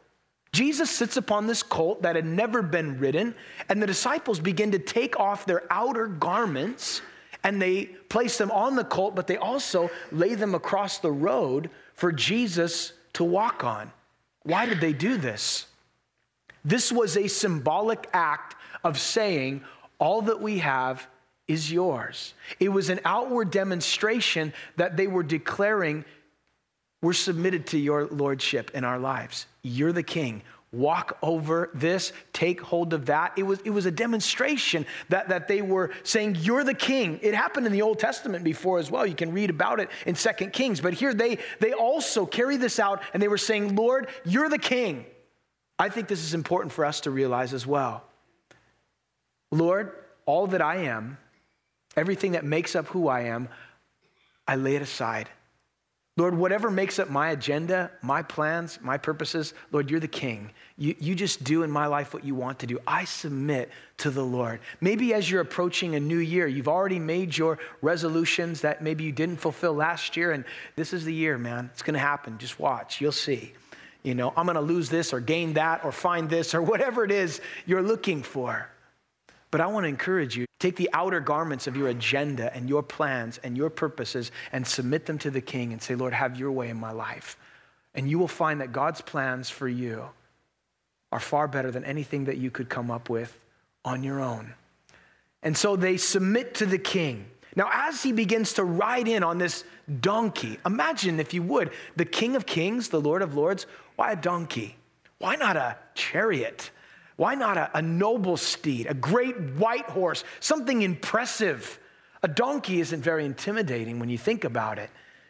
Jesus 0.52 0.90
sits 0.90 1.16
upon 1.16 1.46
this 1.46 1.62
colt 1.62 2.02
that 2.02 2.16
had 2.16 2.26
never 2.26 2.60
been 2.60 2.98
ridden, 2.98 3.36
and 3.68 3.80
the 3.80 3.86
disciples 3.86 4.40
begin 4.40 4.72
to 4.72 4.80
take 4.80 5.18
off 5.20 5.46
their 5.46 5.62
outer 5.70 6.08
garments 6.08 7.02
and 7.44 7.62
they 7.62 7.84
place 7.84 8.36
them 8.36 8.50
on 8.50 8.74
the 8.74 8.84
colt, 8.84 9.14
but 9.14 9.26
they 9.26 9.36
also 9.36 9.90
lay 10.12 10.34
them 10.34 10.54
across 10.54 10.98
the 10.98 11.12
road 11.12 11.70
for 11.94 12.12
Jesus 12.12 12.92
to 13.14 13.24
walk 13.24 13.64
on. 13.64 13.90
Why 14.42 14.66
did 14.66 14.80
they 14.80 14.92
do 14.92 15.16
this? 15.16 15.66
This 16.64 16.92
was 16.92 17.16
a 17.16 17.28
symbolic 17.28 18.08
act 18.12 18.56
of 18.84 18.98
saying, 18.98 19.62
All 19.98 20.22
that 20.22 20.40
we 20.40 20.58
have 20.58 21.06
is 21.48 21.70
yours. 21.72 22.34
It 22.58 22.68
was 22.68 22.90
an 22.90 23.00
outward 23.04 23.50
demonstration 23.50 24.52
that 24.76 24.96
they 24.96 25.06
were 25.06 25.22
declaring, 25.22 26.04
We're 27.02 27.12
submitted 27.12 27.66
to 27.68 27.78
your 27.78 28.06
lordship 28.06 28.70
in 28.74 28.84
our 28.84 28.98
lives. 28.98 29.46
You're 29.62 29.92
the 29.92 30.02
king 30.02 30.42
walk 30.72 31.18
over 31.22 31.70
this, 31.74 32.12
take 32.32 32.60
hold 32.60 32.92
of 32.92 33.06
that. 33.06 33.32
It 33.36 33.42
was, 33.42 33.60
it 33.64 33.70
was 33.70 33.86
a 33.86 33.90
demonstration 33.90 34.86
that, 35.08 35.28
that 35.28 35.48
they 35.48 35.62
were 35.62 35.90
saying, 36.04 36.36
You're 36.40 36.64
the 36.64 36.74
king. 36.74 37.18
It 37.22 37.34
happened 37.34 37.66
in 37.66 37.72
the 37.72 37.82
Old 37.82 37.98
Testament 37.98 38.44
before 38.44 38.78
as 38.78 38.90
well. 38.90 39.04
You 39.04 39.14
can 39.14 39.32
read 39.32 39.50
about 39.50 39.80
it 39.80 39.90
in 40.06 40.14
Second 40.14 40.52
Kings. 40.52 40.80
But 40.80 40.94
here 40.94 41.12
they, 41.12 41.38
they 41.58 41.72
also 41.72 42.24
carry 42.24 42.56
this 42.56 42.78
out 42.78 43.02
and 43.12 43.22
they 43.22 43.28
were 43.28 43.38
saying, 43.38 43.74
Lord, 43.74 44.08
you're 44.24 44.48
the 44.48 44.58
king. 44.58 45.04
I 45.78 45.88
think 45.88 46.08
this 46.08 46.22
is 46.22 46.34
important 46.34 46.72
for 46.72 46.84
us 46.84 47.00
to 47.00 47.10
realize 47.10 47.52
as 47.54 47.66
well. 47.66 48.04
Lord, 49.50 49.92
all 50.26 50.46
that 50.48 50.62
I 50.62 50.76
am, 50.84 51.18
everything 51.96 52.32
that 52.32 52.44
makes 52.44 52.76
up 52.76 52.86
who 52.88 53.08
I 53.08 53.22
am, 53.22 53.48
I 54.46 54.56
lay 54.56 54.76
it 54.76 54.82
aside. 54.82 55.28
Lord, 56.16 56.36
whatever 56.36 56.70
makes 56.70 56.98
up 56.98 57.08
my 57.08 57.30
agenda, 57.30 57.90
my 58.02 58.22
plans, 58.22 58.78
my 58.82 58.98
purposes, 58.98 59.54
Lord, 59.70 59.90
you're 59.90 60.00
the 60.00 60.08
king. 60.08 60.50
You, 60.76 60.94
you 60.98 61.14
just 61.14 61.44
do 61.44 61.62
in 61.62 61.70
my 61.70 61.86
life 61.86 62.12
what 62.12 62.24
you 62.24 62.34
want 62.34 62.58
to 62.58 62.66
do. 62.66 62.78
I 62.86 63.04
submit 63.04 63.70
to 63.98 64.10
the 64.10 64.24
Lord. 64.24 64.60
Maybe 64.80 65.14
as 65.14 65.30
you're 65.30 65.40
approaching 65.40 65.94
a 65.94 66.00
new 66.00 66.18
year, 66.18 66.46
you've 66.46 66.68
already 66.68 66.98
made 66.98 67.36
your 67.36 67.58
resolutions 67.80 68.60
that 68.62 68.82
maybe 68.82 69.04
you 69.04 69.12
didn't 69.12 69.36
fulfill 69.36 69.72
last 69.72 70.16
year, 70.16 70.32
and 70.32 70.44
this 70.74 70.92
is 70.92 71.04
the 71.04 71.14
year, 71.14 71.38
man. 71.38 71.70
It's 71.72 71.82
going 71.82 71.94
to 71.94 72.00
happen. 72.00 72.38
Just 72.38 72.58
watch, 72.58 73.00
you'll 73.00 73.12
see. 73.12 73.52
You 74.02 74.14
know, 74.14 74.32
I'm 74.36 74.46
going 74.46 74.56
to 74.56 74.62
lose 74.62 74.88
this 74.88 75.12
or 75.12 75.20
gain 75.20 75.54
that 75.54 75.84
or 75.84 75.92
find 75.92 76.28
this 76.28 76.54
or 76.54 76.62
whatever 76.62 77.04
it 77.04 77.12
is 77.12 77.40
you're 77.66 77.82
looking 77.82 78.22
for. 78.22 78.68
But 79.50 79.60
I 79.60 79.66
want 79.66 79.84
to 79.84 79.88
encourage 79.88 80.36
you 80.36 80.46
take 80.60 80.76
the 80.76 80.90
outer 80.92 81.18
garments 81.18 81.66
of 81.66 81.76
your 81.76 81.88
agenda 81.88 82.54
and 82.54 82.68
your 82.68 82.82
plans 82.82 83.38
and 83.42 83.56
your 83.56 83.70
purposes 83.70 84.30
and 84.52 84.64
submit 84.64 85.06
them 85.06 85.18
to 85.18 85.30
the 85.30 85.40
king 85.40 85.72
and 85.72 85.82
say, 85.82 85.96
Lord, 85.96 86.12
have 86.12 86.38
your 86.38 86.52
way 86.52 86.68
in 86.68 86.78
my 86.78 86.92
life. 86.92 87.36
And 87.94 88.08
you 88.08 88.18
will 88.18 88.28
find 88.28 88.60
that 88.60 88.70
God's 88.70 89.00
plans 89.00 89.50
for 89.50 89.66
you 89.66 90.04
are 91.10 91.18
far 91.18 91.48
better 91.48 91.72
than 91.72 91.84
anything 91.84 92.26
that 92.26 92.36
you 92.36 92.50
could 92.50 92.68
come 92.68 92.90
up 92.90 93.10
with 93.10 93.36
on 93.84 94.04
your 94.04 94.20
own. 94.20 94.54
And 95.42 95.56
so 95.56 95.74
they 95.74 95.96
submit 95.96 96.54
to 96.56 96.66
the 96.66 96.78
king. 96.78 97.26
Now, 97.56 97.68
as 97.72 98.02
he 98.02 98.12
begins 98.12 98.52
to 98.54 98.64
ride 98.64 99.08
in 99.08 99.24
on 99.24 99.38
this 99.38 99.64
donkey, 100.00 100.58
imagine, 100.64 101.18
if 101.18 101.34
you 101.34 101.42
would, 101.42 101.72
the 101.96 102.04
King 102.04 102.36
of 102.36 102.46
Kings, 102.46 102.90
the 102.90 103.00
Lord 103.00 103.22
of 103.22 103.34
Lords, 103.34 103.66
why 103.96 104.12
a 104.12 104.16
donkey? 104.16 104.76
Why 105.18 105.34
not 105.34 105.56
a 105.56 105.76
chariot? 105.94 106.70
Why 107.20 107.34
not 107.34 107.58
a, 107.58 107.70
a 107.74 107.82
noble 107.82 108.38
steed, 108.38 108.86
a 108.86 108.94
great 108.94 109.38
white 109.58 109.84
horse, 109.84 110.24
something 110.40 110.80
impressive? 110.80 111.78
A 112.22 112.28
donkey 112.28 112.80
isn't 112.80 113.02
very 113.02 113.26
intimidating 113.26 113.98
when 113.98 114.08
you 114.08 114.16
think 114.16 114.44
about 114.44 114.78
it. 114.78 114.88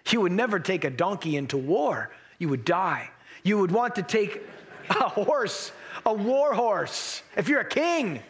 You 0.09 0.21
would 0.21 0.31
never 0.31 0.61
take 0.61 0.85
a 0.85 0.91
donkey 0.91 1.37
into 1.37 1.57
war, 1.57 2.13
you 2.39 2.49
would 2.49 2.65
die. 2.65 3.11
You 3.43 3.59
would 3.59 3.73
want 3.73 3.97
to 3.97 4.05
take 4.05 4.41
a 4.89 5.09
horse, 5.09 5.73
a 6.07 6.15
war 6.15 6.55
horse, 6.55 7.25
if 7.37 7.49
you're 7.49 7.63
a 7.63 7.69
king. 7.69 8.21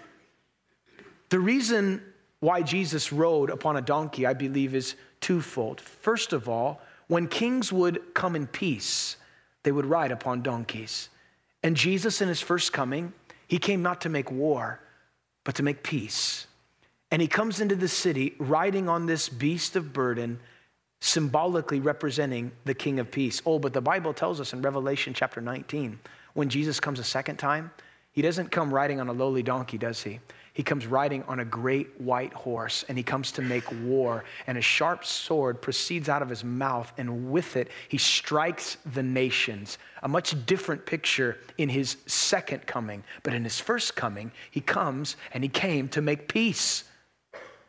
The 1.28 1.38
reason 1.38 2.00
why 2.38 2.62
Jesus 2.62 3.12
rode 3.12 3.50
upon 3.50 3.76
a 3.76 3.82
donkey, 3.82 4.24
I 4.24 4.32
believe, 4.32 4.74
is 4.74 4.94
twofold. 5.20 5.82
First 5.82 6.32
of 6.32 6.48
all, 6.48 6.80
when 7.08 7.28
kings 7.28 7.70
would 7.70 8.14
come 8.14 8.36
in 8.36 8.46
peace, 8.46 9.18
they 9.64 9.70
would 9.70 9.84
ride 9.84 10.12
upon 10.12 10.40
donkeys. 10.40 11.10
And 11.62 11.76
Jesus, 11.76 12.22
in 12.22 12.28
his 12.28 12.40
first 12.40 12.72
coming, 12.72 13.12
he 13.50 13.58
came 13.58 13.82
not 13.82 14.00
to 14.02 14.08
make 14.08 14.30
war, 14.30 14.78
but 15.42 15.56
to 15.56 15.64
make 15.64 15.82
peace. 15.82 16.46
And 17.10 17.20
he 17.20 17.26
comes 17.26 17.60
into 17.60 17.74
the 17.74 17.88
city 17.88 18.36
riding 18.38 18.88
on 18.88 19.06
this 19.06 19.28
beast 19.28 19.74
of 19.74 19.92
burden, 19.92 20.38
symbolically 21.00 21.80
representing 21.80 22.52
the 22.64 22.74
King 22.74 23.00
of 23.00 23.10
Peace. 23.10 23.42
Oh, 23.44 23.58
but 23.58 23.72
the 23.72 23.80
Bible 23.80 24.14
tells 24.14 24.40
us 24.40 24.52
in 24.52 24.62
Revelation 24.62 25.14
chapter 25.14 25.40
19, 25.40 25.98
when 26.34 26.48
Jesus 26.48 26.78
comes 26.78 27.00
a 27.00 27.04
second 27.04 27.38
time, 27.38 27.72
he 28.12 28.22
doesn't 28.22 28.52
come 28.52 28.72
riding 28.72 29.00
on 29.00 29.08
a 29.08 29.12
lowly 29.12 29.42
donkey, 29.42 29.78
does 29.78 30.00
he? 30.00 30.20
He 30.60 30.64
comes 30.64 30.86
riding 30.86 31.22
on 31.22 31.40
a 31.40 31.44
great 31.46 31.98
white 31.98 32.34
horse 32.34 32.84
and 32.86 32.98
he 32.98 33.02
comes 33.02 33.32
to 33.32 33.40
make 33.40 33.64
war. 33.82 34.24
And 34.46 34.58
a 34.58 34.60
sharp 34.60 35.06
sword 35.06 35.62
proceeds 35.62 36.10
out 36.10 36.20
of 36.20 36.28
his 36.28 36.44
mouth, 36.44 36.92
and 36.98 37.32
with 37.32 37.56
it, 37.56 37.70
he 37.88 37.96
strikes 37.96 38.76
the 38.92 39.02
nations. 39.02 39.78
A 40.02 40.08
much 40.08 40.34
different 40.44 40.84
picture 40.84 41.38
in 41.56 41.70
his 41.70 41.96
second 42.04 42.66
coming. 42.66 43.02
But 43.22 43.32
in 43.32 43.42
his 43.42 43.58
first 43.58 43.96
coming, 43.96 44.32
he 44.50 44.60
comes 44.60 45.16
and 45.32 45.42
he 45.42 45.48
came 45.48 45.88
to 45.88 46.02
make 46.02 46.28
peace. 46.28 46.84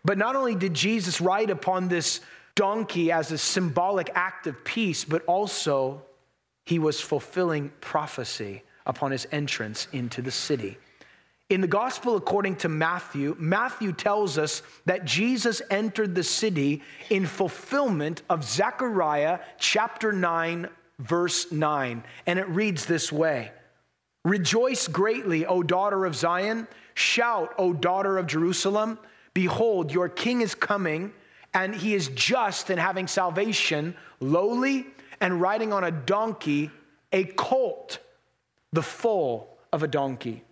But 0.04 0.18
not 0.18 0.36
only 0.36 0.56
did 0.56 0.74
Jesus 0.74 1.22
ride 1.22 1.50
upon 1.50 1.88
this 1.88 2.20
donkey 2.56 3.10
as 3.10 3.32
a 3.32 3.38
symbolic 3.38 4.12
act 4.16 4.48
of 4.48 4.66
peace, 4.66 5.06
but 5.06 5.24
also 5.28 6.02
he 6.66 6.78
was 6.78 7.00
fulfilling 7.00 7.72
prophecy 7.80 8.64
upon 8.86 9.12
his 9.12 9.30
entrance 9.32 9.88
into 9.94 10.22
the 10.22 10.30
city. 10.30 10.78
In 11.52 11.60
the 11.60 11.68
gospel 11.68 12.16
according 12.16 12.56
to 12.58 12.70
Matthew, 12.70 13.36
Matthew 13.38 13.92
tells 13.92 14.38
us 14.38 14.64
that 14.86 15.04
Jesus 15.04 15.62
entered 15.70 16.16
the 16.16 16.24
city 16.24 16.82
in 17.10 17.26
fulfillment 17.26 18.22
of 18.30 18.46
Zechariah 18.46 19.40
chapter 19.60 20.14
9, 20.14 20.70
verse 21.00 21.52
9. 21.52 22.06
And 22.26 22.40
it 22.40 22.48
reads 22.48 22.86
this 22.86 23.12
way 23.12 23.52
Rejoice 24.24 24.88
greatly, 24.88 25.46
O 25.46 25.62
daughter 25.62 26.06
of 26.06 26.16
Zion. 26.16 26.70
Shout, 26.94 27.54
O 27.58 27.74
daughter 27.74 28.18
of 28.18 28.28
Jerusalem. 28.28 28.98
Behold, 29.34 29.92
your 29.92 30.08
king 30.08 30.40
is 30.40 30.56
coming, 30.56 31.12
and 31.54 31.76
he 31.76 31.94
is 31.94 32.08
just 32.16 32.70
and 32.70 32.80
having 32.80 33.08
salvation, 33.08 33.94
lowly 34.22 34.88
and 35.20 35.42
riding 35.42 35.74
on 35.74 35.84
a 35.84 35.92
donkey, 35.92 36.72
a 37.12 37.26
colt, 37.26 38.00
the 38.72 38.82
foal 38.82 39.58
of 39.74 39.84
a 39.84 39.88
donkey. 39.90 40.46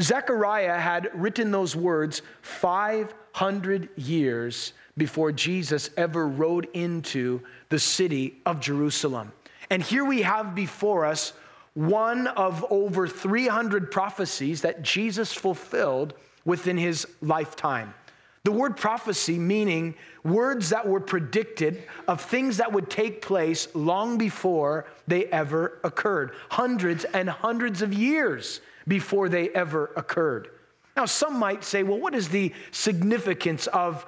Zechariah 0.00 0.78
had 0.78 1.10
written 1.14 1.50
those 1.50 1.76
words 1.76 2.22
500 2.42 3.88
years 3.96 4.72
before 4.96 5.32
Jesus 5.32 5.90
ever 5.96 6.26
rode 6.26 6.68
into 6.72 7.40
the 7.68 7.78
city 7.78 8.40
of 8.46 8.60
Jerusalem. 8.60 9.32
And 9.68 9.82
here 9.82 10.04
we 10.04 10.22
have 10.22 10.54
before 10.54 11.04
us 11.06 11.32
one 11.74 12.26
of 12.26 12.64
over 12.70 13.06
300 13.06 13.90
prophecies 13.90 14.62
that 14.62 14.82
Jesus 14.82 15.32
fulfilled 15.32 16.14
within 16.44 16.76
his 16.76 17.06
lifetime. 17.20 17.94
The 18.42 18.52
word 18.52 18.76
prophecy 18.76 19.38
meaning 19.38 19.94
words 20.24 20.70
that 20.70 20.88
were 20.88 21.00
predicted 21.00 21.84
of 22.08 22.22
things 22.22 22.56
that 22.56 22.72
would 22.72 22.88
take 22.88 23.20
place 23.20 23.68
long 23.74 24.16
before 24.16 24.86
they 25.06 25.26
ever 25.26 25.78
occurred, 25.84 26.32
hundreds 26.48 27.04
and 27.04 27.28
hundreds 27.28 27.82
of 27.82 27.92
years 27.92 28.60
before 28.90 29.28
they 29.28 29.48
ever 29.50 29.92
occurred. 29.96 30.50
Now, 30.96 31.04
some 31.06 31.38
might 31.38 31.62
say, 31.62 31.84
well, 31.84 32.00
what 32.00 32.12
is 32.12 32.28
the 32.28 32.52
significance 32.72 33.68
of 33.68 34.04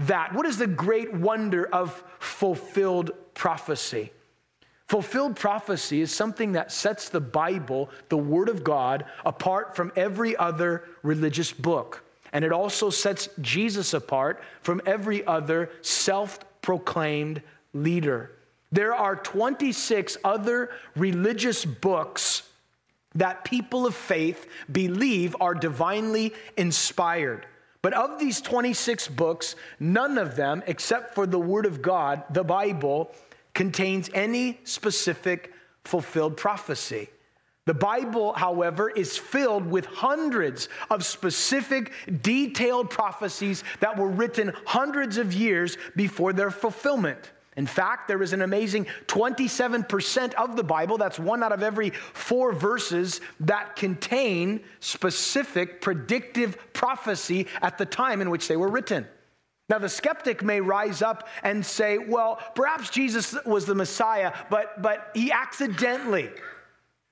that? 0.00 0.34
What 0.34 0.44
is 0.44 0.58
the 0.58 0.66
great 0.66 1.14
wonder 1.14 1.66
of 1.66 2.04
fulfilled 2.18 3.12
prophecy? 3.32 4.12
Fulfilled 4.88 5.36
prophecy 5.36 6.02
is 6.02 6.14
something 6.14 6.52
that 6.52 6.70
sets 6.70 7.08
the 7.08 7.20
Bible, 7.20 7.88
the 8.10 8.18
Word 8.18 8.50
of 8.50 8.62
God, 8.62 9.06
apart 9.24 9.74
from 9.74 9.90
every 9.96 10.36
other 10.36 10.84
religious 11.02 11.50
book. 11.50 12.04
And 12.34 12.44
it 12.44 12.52
also 12.52 12.90
sets 12.90 13.30
Jesus 13.40 13.94
apart 13.94 14.42
from 14.60 14.82
every 14.84 15.26
other 15.26 15.70
self 15.80 16.38
proclaimed 16.60 17.40
leader. 17.72 18.32
There 18.70 18.94
are 18.94 19.16
26 19.16 20.18
other 20.22 20.70
religious 20.94 21.64
books 21.64 22.42
that 23.16 23.44
people 23.44 23.86
of 23.86 23.94
faith 23.94 24.46
believe 24.70 25.34
are 25.40 25.54
divinely 25.54 26.32
inspired. 26.56 27.46
But 27.82 27.94
of 27.94 28.18
these 28.18 28.40
26 28.40 29.08
books, 29.08 29.54
none 29.78 30.18
of 30.18 30.36
them, 30.36 30.62
except 30.66 31.14
for 31.14 31.26
the 31.26 31.38
Word 31.38 31.66
of 31.66 31.82
God, 31.82 32.24
the 32.30 32.44
Bible, 32.44 33.12
contains 33.54 34.10
any 34.12 34.60
specific 34.64 35.52
fulfilled 35.84 36.36
prophecy. 36.36 37.08
The 37.64 37.74
Bible, 37.74 38.32
however, 38.32 38.88
is 38.88 39.18
filled 39.18 39.66
with 39.66 39.86
hundreds 39.86 40.68
of 40.88 41.04
specific, 41.04 41.92
detailed 42.22 42.90
prophecies 42.90 43.64
that 43.80 43.96
were 43.96 44.08
written 44.08 44.52
hundreds 44.64 45.16
of 45.16 45.32
years 45.32 45.76
before 45.96 46.32
their 46.32 46.52
fulfillment. 46.52 47.32
In 47.56 47.66
fact, 47.66 48.06
there 48.06 48.22
is 48.22 48.34
an 48.34 48.42
amazing 48.42 48.86
27% 49.06 50.34
of 50.34 50.56
the 50.56 50.62
Bible, 50.62 50.98
that's 50.98 51.18
one 51.18 51.42
out 51.42 51.52
of 51.52 51.62
every 51.62 51.90
four 51.90 52.52
verses, 52.52 53.22
that 53.40 53.76
contain 53.76 54.60
specific 54.80 55.80
predictive 55.80 56.58
prophecy 56.74 57.46
at 57.62 57.78
the 57.78 57.86
time 57.86 58.20
in 58.20 58.28
which 58.28 58.46
they 58.46 58.56
were 58.56 58.68
written. 58.68 59.06
Now, 59.68 59.78
the 59.78 59.88
skeptic 59.88 60.44
may 60.44 60.60
rise 60.60 61.02
up 61.02 61.28
and 61.42 61.64
say, 61.64 61.98
well, 61.98 62.38
perhaps 62.54 62.90
Jesus 62.90 63.34
was 63.44 63.64
the 63.64 63.74
Messiah, 63.74 64.32
but, 64.48 64.80
but 64.80 65.10
he 65.14 65.32
accidentally 65.32 66.30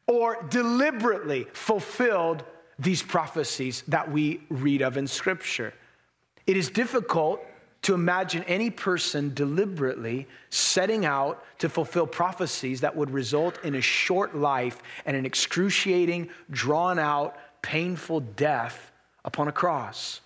or 0.07 0.43
deliberately 0.51 1.47
fulfilled 1.53 2.45
these 2.79 3.03
prophecies 3.03 3.83
that 3.89 4.11
we 4.11 4.43
read 4.51 4.83
of 4.83 4.97
in 4.97 5.07
Scripture. 5.07 5.73
It 6.47 6.57
is 6.57 6.69
difficult 6.69 7.41
to 7.85 7.95
imagine 7.95 8.43
any 8.45 8.71
person 8.71 9.33
deliberately 9.35 10.27
setting 10.51 11.05
out 11.05 11.45
to 11.59 11.69
fulfill 11.69 12.07
prophecies 12.07 12.81
that 12.81 12.97
would 12.97 13.11
result 13.11 13.63
in 13.63 13.75
a 13.75 13.81
short 13.81 14.35
life 14.35 14.83
and 15.07 15.17
an 15.17 15.27
excruciating, 15.27 16.29
drawn 16.51 16.99
out, 16.99 17.37
painful 17.63 18.21
death 18.21 18.91
upon 19.25 19.49
a 19.49 19.53
cross. 19.53 20.21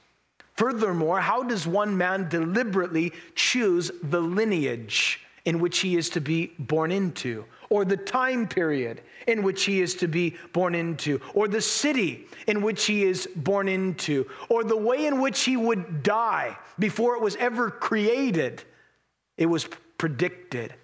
Furthermore, 0.55 1.21
how 1.21 1.42
does 1.42 1.66
one 1.66 1.97
man 1.97 2.29
deliberately 2.29 3.12
choose 3.35 3.90
the 4.03 4.21
lineage 4.21 5.21
in 5.44 5.59
which 5.59 5.81
he 5.81 5.97
is 5.97 6.11
to 6.11 6.21
be 6.21 6.53
born 6.59 6.92
into? 6.92 7.44
Or 7.71 7.85
the 7.85 7.97
time 7.97 8.47
period 8.47 9.03
in 9.27 9.43
which 9.43 9.65
he 9.65 9.81
is 9.81 9.95
to 9.97 10.09
be 10.09 10.37
born 10.53 10.75
into, 10.75 11.21
or 11.35 11.49
the 11.49 11.61
city 11.61 12.27
in 12.47 12.63
which 12.63 12.87
he 12.87 13.05
is 13.05 13.29
born 13.37 13.69
into, 13.69 14.29
or 14.49 14.65
the 14.65 14.77
way 14.77 15.07
in 15.07 15.21
which 15.21 15.41
he 15.43 15.57
would 15.57 16.03
die 16.03 16.57
before 16.79 17.15
it 17.17 17.23
was 17.23 17.37
ever 17.37 17.71
created, 17.71 18.63
it 19.37 19.47
was 19.47 19.69
predicted, 19.99 20.75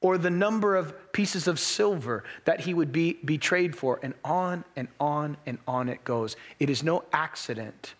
or 0.00 0.18
the 0.18 0.30
number 0.30 0.76
of 0.76 1.12
pieces 1.12 1.48
of 1.48 1.58
silver 1.58 2.24
that 2.44 2.60
he 2.60 2.74
would 2.74 2.92
be 2.92 3.14
betrayed 3.24 3.76
for, 3.76 4.00
and 4.02 4.14
on 4.24 4.64
and 4.76 4.88
on 4.98 5.36
and 5.46 5.58
on 5.66 5.88
it 5.88 6.02
goes. 6.04 6.36
It 6.58 6.70
is 6.70 6.82
no 6.82 7.04
accident, 7.12 7.94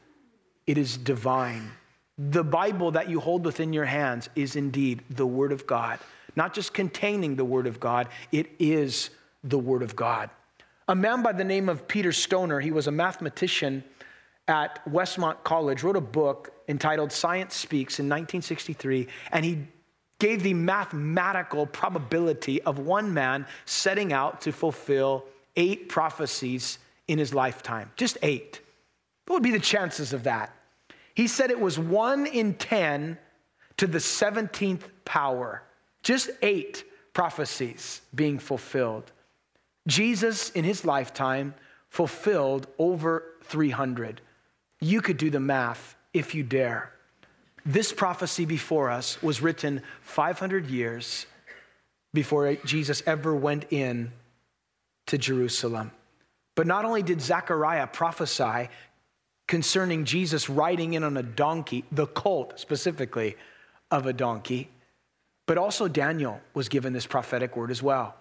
it 0.66 0.78
is 0.78 0.96
divine. 0.96 1.70
The 2.16 2.44
Bible 2.44 2.92
that 2.92 3.10
you 3.10 3.18
hold 3.18 3.44
within 3.44 3.72
your 3.72 3.86
hands 3.86 4.30
is 4.36 4.54
indeed 4.54 5.02
the 5.10 5.26
Word 5.26 5.50
of 5.50 5.66
God 5.66 5.98
not 6.36 6.54
just 6.54 6.74
containing 6.74 7.36
the 7.36 7.44
Word 7.44 7.66
of 7.66 7.80
God, 7.80 8.08
it 8.32 8.50
is 8.58 9.10
the 9.42 9.58
Word 9.58 9.82
of 9.82 9.94
God. 9.96 10.30
A 10.88 10.94
man 10.94 11.22
by 11.22 11.32
the 11.32 11.44
name 11.44 11.68
of 11.68 11.88
Peter 11.88 12.12
Stoner, 12.12 12.60
he 12.60 12.70
was 12.70 12.86
a 12.86 12.90
mathematician 12.92 13.84
at 14.48 14.84
Westmont 14.90 15.42
College, 15.42 15.82
wrote 15.82 15.96
a 15.96 16.00
book 16.00 16.52
entitled 16.68 17.10
Science 17.12 17.54
Speaks 17.54 17.98
in 17.98 18.06
1963, 18.06 19.08
and 19.32 19.44
he 19.44 19.66
gave 20.18 20.42
the 20.42 20.54
mathematical 20.54 21.66
probability 21.66 22.62
of 22.62 22.78
one 22.78 23.12
man 23.12 23.46
setting 23.64 24.12
out 24.12 24.40
to 24.42 24.52
fulfill 24.52 25.24
eight 25.56 25.88
prophecies 25.88 26.78
in 27.08 27.18
his 27.18 27.34
lifetime. 27.34 27.90
Just 27.96 28.18
eight. 28.22 28.60
What 29.26 29.36
would 29.36 29.42
be 29.42 29.50
the 29.50 29.58
chances 29.58 30.12
of 30.12 30.24
that? 30.24 30.54
He 31.14 31.26
said 31.26 31.50
it 31.50 31.60
was 31.60 31.78
one 31.78 32.26
in 32.26 32.54
10 32.54 33.18
to 33.76 33.86
the 33.86 33.98
17th 33.98 34.82
power. 35.04 35.62
Just 36.04 36.30
eight 36.42 36.84
prophecies 37.12 38.02
being 38.14 38.38
fulfilled. 38.38 39.10
Jesus, 39.88 40.50
in 40.50 40.64
his 40.64 40.84
lifetime, 40.84 41.54
fulfilled 41.88 42.66
over 42.78 43.24
300. 43.44 44.20
You 44.80 45.00
could 45.00 45.16
do 45.16 45.30
the 45.30 45.40
math 45.40 45.96
if 46.12 46.34
you 46.34 46.42
dare. 46.42 46.92
This 47.66 47.92
prophecy 47.92 48.44
before 48.44 48.90
us 48.90 49.20
was 49.22 49.40
written 49.40 49.82
500 50.02 50.66
years 50.68 51.26
before 52.12 52.54
Jesus 52.64 53.02
ever 53.06 53.34
went 53.34 53.66
in 53.72 54.12
to 55.06 55.18
Jerusalem. 55.18 55.90
But 56.54 56.66
not 56.66 56.84
only 56.84 57.02
did 57.02 57.20
Zechariah 57.20 57.86
prophesy 57.86 58.68
concerning 59.48 60.04
Jesus 60.04 60.48
riding 60.48 60.94
in 60.94 61.02
on 61.02 61.16
a 61.16 61.22
donkey, 61.22 61.84
the 61.90 62.06
colt 62.06 62.60
specifically 62.60 63.36
of 63.90 64.06
a 64.06 64.12
donkey, 64.12 64.68
but 65.46 65.58
also 65.58 65.88
Daniel 65.88 66.40
was 66.54 66.68
given 66.68 66.92
this 66.92 67.06
prophetic 67.06 67.56
word 67.56 67.70
as 67.70 67.82
well. 67.82 68.16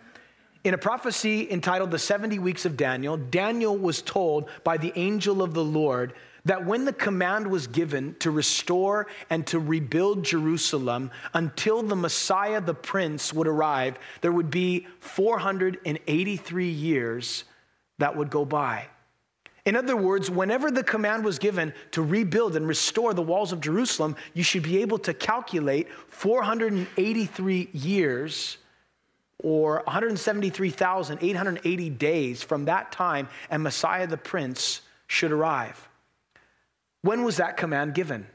In 0.63 0.73
a 0.73 0.77
prophecy 0.77 1.51
entitled 1.51 1.91
The 1.91 1.99
70 1.99 2.39
Weeks 2.39 2.65
of 2.65 2.77
Daniel, 2.77 3.17
Daniel 3.17 3.77
was 3.77 4.01
told 4.01 4.47
by 4.63 4.77
the 4.77 4.93
angel 4.95 5.41
of 5.41 5.53
the 5.53 5.63
Lord 5.63 6.13
that 6.45 6.65
when 6.65 6.86
the 6.86 6.93
command 6.93 7.47
was 7.47 7.67
given 7.67 8.15
to 8.19 8.31
restore 8.31 9.07
and 9.29 9.45
to 9.47 9.59
rebuild 9.59 10.23
Jerusalem 10.23 11.12
until 11.33 11.83
the 11.83 11.95
Messiah, 11.95 12.62
the 12.62 12.73
Prince, 12.73 13.33
would 13.33 13.47
arrive, 13.47 13.97
there 14.21 14.31
would 14.31 14.49
be 14.49 14.88
483 14.99 16.69
years 16.69 17.43
that 17.99 18.15
would 18.15 18.29
go 18.29 18.43
by. 18.43 18.88
In 19.65 19.78
other 19.78 19.95
words, 19.95 20.30
whenever 20.30 20.69
the 20.69 20.84
command 20.84 21.23
was 21.23 21.39
given 21.39 21.73
to 21.91 22.02
rebuild 22.02 22.58
and 22.58 22.67
restore 22.67 23.13
the 23.13 23.21
walls 23.21 23.54
of 23.54 23.62
Jerusalem, 23.62 24.17
you 24.34 24.43
should 24.43 24.63
be 24.63 24.82
able 24.82 24.97
to 24.99 25.13
calculate 25.13 25.88
483 26.10 27.69
years 27.71 28.58
or 29.39 29.76
173,880 29.86 31.89
days 31.91 32.43
from 32.43 32.65
that 32.65 32.91
time, 32.91 33.30
and 33.49 33.63
Messiah 33.63 34.08
the 34.08 34.17
Prince 34.17 34.82
should 35.08 35.32
arrive. 35.32 35.88
When 37.02 37.23
was 37.23 37.38
that 37.38 37.58
command 37.58 37.93
given? 37.93 38.28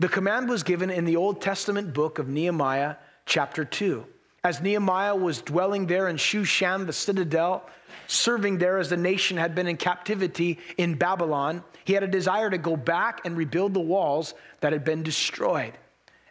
The 0.00 0.08
command 0.08 0.48
was 0.48 0.62
given 0.62 0.90
in 0.90 1.04
the 1.04 1.16
Old 1.16 1.40
Testament 1.40 1.94
book 1.94 2.18
of 2.18 2.28
Nehemiah, 2.28 2.96
chapter 3.26 3.64
2. 3.64 4.04
As 4.44 4.60
Nehemiah 4.60 5.14
was 5.14 5.40
dwelling 5.40 5.86
there 5.86 6.08
in 6.08 6.16
Shushan, 6.16 6.84
the 6.84 6.92
citadel, 6.92 7.64
serving 8.08 8.58
there 8.58 8.78
as 8.78 8.90
the 8.90 8.96
nation 8.96 9.36
had 9.36 9.54
been 9.54 9.68
in 9.68 9.76
captivity 9.76 10.58
in 10.76 10.94
Babylon, 10.94 11.62
he 11.84 11.92
had 11.92 12.02
a 12.02 12.08
desire 12.08 12.50
to 12.50 12.58
go 12.58 12.76
back 12.76 13.24
and 13.24 13.36
rebuild 13.36 13.72
the 13.72 13.78
walls 13.78 14.34
that 14.58 14.72
had 14.72 14.82
been 14.82 15.04
destroyed. 15.04 15.74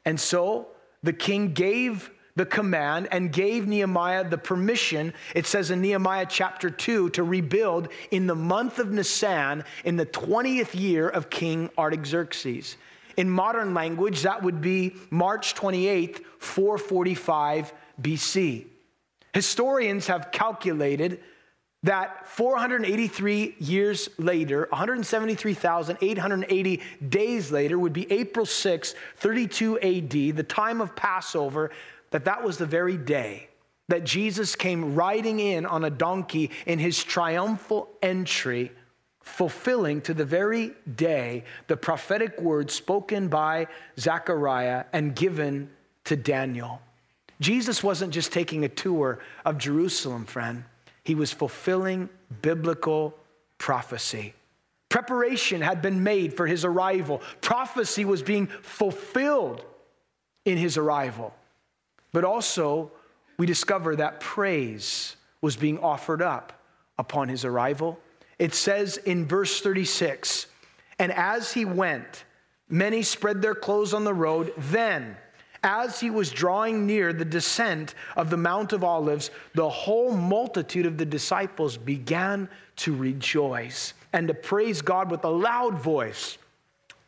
And 0.03 0.19
so 0.19 0.67
the 1.03 1.13
king 1.13 1.53
gave 1.53 2.11
the 2.35 2.45
command 2.45 3.07
and 3.11 3.31
gave 3.31 3.65
Nehemiah 3.65 4.29
the 4.29 4.37
permission, 4.37 5.13
it 5.33 5.45
says 5.45 5.71
in 5.71 5.79
Nehemiah 5.79 6.25
chapter 6.27 6.69
2, 6.69 7.11
to 7.11 7.23
rebuild 7.23 7.87
in 8.11 8.27
the 8.27 8.35
month 8.35 8.79
of 8.79 8.91
Nisan 8.91 9.63
in 9.85 9.95
the 9.95 10.05
20th 10.05 10.77
year 10.77 11.07
of 11.07 11.29
King 11.29 11.69
Artaxerxes. 11.77 12.75
In 13.15 13.29
modern 13.29 13.73
language, 13.73 14.23
that 14.23 14.43
would 14.43 14.59
be 14.59 14.95
March 15.09 15.55
28th, 15.55 16.23
445 16.39 17.73
BC. 18.01 18.65
Historians 19.33 20.07
have 20.07 20.31
calculated 20.31 21.19
that 21.83 22.27
483 22.27 23.55
years 23.59 24.09
later, 24.17 24.67
173,880 24.69 26.81
days 27.09 27.51
later, 27.51 27.79
would 27.79 27.93
be 27.93 28.11
April 28.11 28.45
6, 28.45 28.95
32 29.15 29.79
AD, 29.79 30.11
the 30.11 30.43
time 30.43 30.79
of 30.79 30.95
Passover, 30.95 31.71
that 32.11 32.25
that 32.25 32.43
was 32.43 32.57
the 32.57 32.67
very 32.67 32.97
day 32.97 33.47
that 33.91 34.05
Jesus 34.05 34.55
came 34.55 34.95
riding 34.95 35.41
in 35.41 35.65
on 35.65 35.83
a 35.83 35.89
donkey 35.89 36.49
in 36.65 36.79
his 36.79 37.03
triumphal 37.03 37.89
entry, 38.01 38.71
fulfilling 39.21 39.99
to 40.01 40.13
the 40.13 40.23
very 40.23 40.71
day 40.95 41.43
the 41.67 41.75
prophetic 41.75 42.39
word 42.39 42.71
spoken 42.71 43.27
by 43.27 43.67
Zechariah 43.99 44.85
and 44.93 45.13
given 45.13 45.69
to 46.05 46.15
Daniel. 46.15 46.81
Jesus 47.41 47.83
wasn't 47.83 48.13
just 48.13 48.31
taking 48.31 48.63
a 48.63 48.69
tour 48.69 49.19
of 49.43 49.57
Jerusalem, 49.57 50.25
friend. 50.25 50.63
He 51.03 51.15
was 51.15 51.33
fulfilling 51.33 52.07
biblical 52.41 53.17
prophecy. 53.57 54.33
Preparation 54.89 55.61
had 55.61 55.81
been 55.81 56.03
made 56.03 56.37
for 56.37 56.45
his 56.45 56.63
arrival. 56.63 57.21
Prophecy 57.41 58.05
was 58.05 58.21
being 58.21 58.47
fulfilled 58.47 59.65
in 60.45 60.57
his 60.57 60.77
arrival. 60.77 61.33
But 62.13 62.23
also, 62.23 62.91
we 63.37 63.45
discover 63.45 63.95
that 63.95 64.19
praise 64.19 65.15
was 65.41 65.55
being 65.55 65.79
offered 65.79 66.21
up 66.21 66.61
upon 66.97 67.27
his 67.29 67.43
arrival. 67.43 67.99
It 68.37 68.53
says 68.53 68.97
in 68.97 69.25
verse 69.25 69.61
36 69.61 70.45
And 70.99 71.11
as 71.11 71.53
he 71.53 71.65
went, 71.65 72.25
many 72.69 73.01
spread 73.01 73.41
their 73.41 73.55
clothes 73.55 73.93
on 73.93 74.03
the 74.03 74.13
road. 74.13 74.53
Then, 74.57 75.17
as 75.63 75.99
he 75.99 76.09
was 76.09 76.31
drawing 76.31 76.85
near 76.87 77.13
the 77.13 77.25
descent 77.25 77.93
of 78.15 78.29
the 78.29 78.37
Mount 78.37 78.73
of 78.73 78.83
Olives, 78.83 79.29
the 79.53 79.69
whole 79.69 80.11
multitude 80.11 80.85
of 80.85 80.97
the 80.97 81.05
disciples 81.05 81.77
began 81.77 82.49
to 82.77 82.95
rejoice 82.95 83.93
and 84.13 84.27
to 84.27 84.33
praise 84.33 84.81
God 84.81 85.11
with 85.11 85.23
a 85.23 85.29
loud 85.29 85.79
voice 85.79 86.37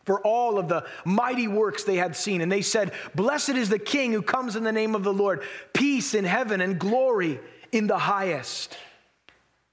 for 0.06 0.20
all 0.22 0.60
of 0.60 0.68
the 0.68 0.86
mighty 1.06 1.48
works 1.48 1.84
they 1.84 1.96
had 1.96 2.16
seen. 2.16 2.42
And 2.42 2.52
they 2.52 2.62
said, 2.62 2.92
Blessed 3.16 3.50
is 3.50 3.70
the 3.70 3.80
King 3.80 4.12
who 4.12 4.22
comes 4.22 4.56
in 4.56 4.63
the 4.63 4.72
name 4.72 4.96
of 4.96 5.04
the 5.04 5.13
Lord, 5.13 5.44
peace 5.74 6.13
in 6.13 6.26
heaven 6.26 6.62
and 6.62 6.78
glory 6.78 7.39
in 7.72 7.88
the 7.88 7.98
highest. 7.98 8.78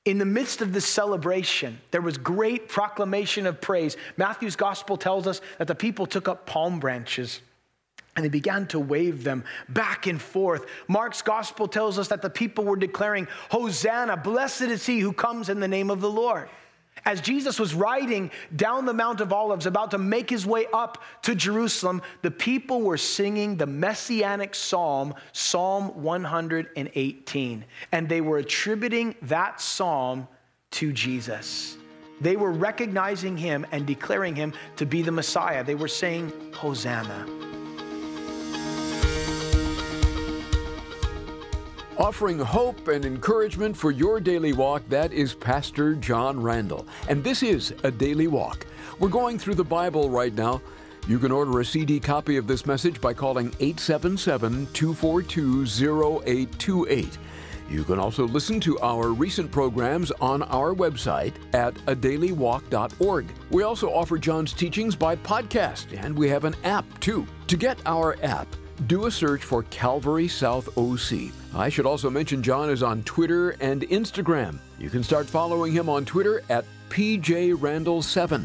In 0.07 0.17
the 0.17 0.25
midst 0.25 0.63
of 0.63 0.73
this 0.73 0.87
celebration, 0.87 1.79
there 1.91 2.01
was 2.01 2.17
great 2.17 2.69
proclamation 2.69 3.47
of 3.47 3.61
praise. 3.61 3.97
Matthew's 4.17 4.57
gospel 4.57 4.97
tells 4.97 5.27
us 5.27 5.43
that 5.59 5.67
the 5.67 5.75
people 5.75 6.07
took 6.07 6.27
up 6.27 6.47
palm 6.47 6.81
branches 6.81 7.41
and 8.17 8.25
they 8.25 8.29
began 8.29 8.67
to 8.69 8.81
wave 8.81 9.25
them 9.25 9.45
back 9.69 10.07
and 10.07 10.21
forth. 10.21 10.67
Mark's 10.89 11.23
gospel 11.23 11.69
tells 11.69 11.99
us 11.99 12.09
that 12.09 12.23
the 12.23 12.31
people 12.31 12.65
were 12.65 12.77
declaring, 12.77 13.29
Hosanna, 13.51 14.17
blessed 14.17 14.63
is 14.63 14.85
he 14.85 15.01
who 15.01 15.13
comes 15.13 15.49
in 15.49 15.61
the 15.61 15.69
name 15.69 15.91
of 15.91 16.01
the 16.01 16.11
Lord. 16.11 16.49
As 17.05 17.21
Jesus 17.21 17.59
was 17.59 17.75
riding 17.75 18.31
down 18.55 18.85
the 18.85 18.93
Mount 18.93 19.21
of 19.21 19.33
Olives, 19.33 19.67
about 19.67 19.93
to 19.93 19.99
make 19.99 20.29
his 20.29 20.45
way 20.45 20.67
up 20.73 21.03
to 21.23 21.35
Jerusalem, 21.35 22.03
the 22.23 22.31
people 22.31 22.83
were 22.83 22.99
singing 22.99 23.57
the 23.57 23.67
messianic 23.67 24.55
psalm, 24.55 25.15
Psalm 25.33 26.03
118. 26.03 27.65
And 27.93 28.09
they 28.09 28.21
were 28.21 28.39
attributing 28.39 29.15
that 29.23 29.61
psalm 29.61 30.29
to 30.73 30.93
Jesus. 30.93 31.79
They 32.21 32.37
were 32.37 32.53
recognizing 32.53 33.37
him 33.37 33.67
and 33.73 33.87
declaring 33.87 34.37
him 34.37 34.53
to 34.77 34.85
be 34.85 35.01
the 35.01 35.13
Messiah. 35.13 35.65
They 35.65 35.75
were 35.75 35.89
saying, 35.89 36.33
Hosanna. 36.53 37.50
Offering 42.01 42.39
hope 42.39 42.89
and 42.89 43.05
encouragement 43.05 43.77
for 43.77 43.91
your 43.91 44.21
daily 44.21 44.55
walk, 44.55 44.89
that 44.89 45.13
is 45.13 45.35
Pastor 45.35 45.95
John 45.95 46.41
Randall. 46.41 46.87
And 47.11 47.23
this 47.23 47.43
is 47.43 47.75
a 47.83 47.91
daily 47.91 48.27
walk. 48.27 48.67
We're 48.99 49.11
going 49.11 49.39
through 49.39 49.57
the 49.57 49.65
Bible 49.65 50.09
right 50.09 50.33
now. 50.33 50.63
You 51.07 51.19
can 51.19 51.31
order 51.31 51.61
a 51.61 51.65
CD 51.65 52.01
copy 52.01 52.39
of 52.39 52.47
this 52.47 52.65
message 52.65 53.03
by 53.03 53.13
calling 53.13 53.49
877 53.61 54.69
242 54.73 55.65
0828. 56.01 57.19
You 57.69 57.85
can 57.85 57.99
also 57.99 58.27
listen 58.27 58.61
to 58.61 58.81
our 58.81 59.09
recent 59.09 59.53
programs 59.53 60.11
on 60.23 60.43
our 60.45 60.75
website 60.75 61.35
at 61.53 61.75
adailywalk.org. 61.85 63.27
We 63.51 63.63
also 63.63 63.93
offer 63.93 64.17
John's 64.17 64.55
teachings 64.55 64.97
by 64.97 65.17
podcast, 65.17 66.03
and 66.03 66.17
we 66.17 66.31
have 66.31 66.47
an 66.47 66.57
app 66.65 66.87
too. 67.01 67.27
To 67.49 67.59
get 67.59 67.79
our 67.85 68.17
app, 68.23 68.49
do 68.87 69.07
a 69.07 69.11
search 69.11 69.45
for 69.45 69.63
Calvary 69.65 70.29
South 70.29 70.77
OC. 70.77 71.33
I 71.55 71.69
should 71.69 71.87
also 71.87 72.09
mention 72.09 72.43
John 72.43 72.71
is 72.71 72.83
on 72.83 73.03
Twitter 73.03 73.51
and 73.61 73.83
Instagram. 73.83 74.59
You 74.79 74.91
can 74.91 75.03
start 75.03 75.27
following 75.27 75.73
him 75.73 75.89
on 75.89 76.05
Twitter 76.05 76.43
at 76.49 76.65
PJRandall7 76.89 78.45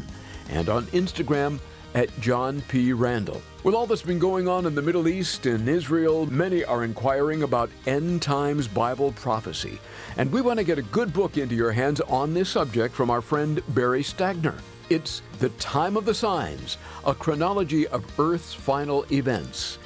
and 0.50 0.68
on 0.68 0.86
Instagram 0.86 1.58
at 1.94 2.20
John 2.20 2.60
P. 2.68 2.92
Randall. 2.92 3.40
With 3.64 3.74
all 3.74 3.86
that's 3.86 4.02
been 4.02 4.18
going 4.18 4.48
on 4.48 4.66
in 4.66 4.74
the 4.74 4.82
Middle 4.82 5.08
East 5.08 5.46
and 5.46 5.68
Israel, 5.68 6.26
many 6.26 6.62
are 6.62 6.84
inquiring 6.84 7.42
about 7.42 7.70
end 7.86 8.20
times 8.20 8.68
Bible 8.68 9.12
prophecy. 9.12 9.80
And 10.18 10.30
we 10.30 10.42
want 10.42 10.58
to 10.58 10.64
get 10.64 10.78
a 10.78 10.82
good 10.82 11.12
book 11.12 11.38
into 11.38 11.54
your 11.54 11.72
hands 11.72 12.00
on 12.02 12.34
this 12.34 12.50
subject 12.50 12.94
from 12.94 13.10
our 13.10 13.22
friend 13.22 13.62
Barry 13.68 14.02
Stagner. 14.02 14.58
It's 14.90 15.22
The 15.38 15.48
Time 15.50 15.96
of 15.96 16.04
the 16.04 16.14
Signs, 16.14 16.78
a 17.04 17.14
chronology 17.14 17.88
of 17.88 18.04
Earth's 18.20 18.54
final 18.54 19.04
events. 19.10 19.78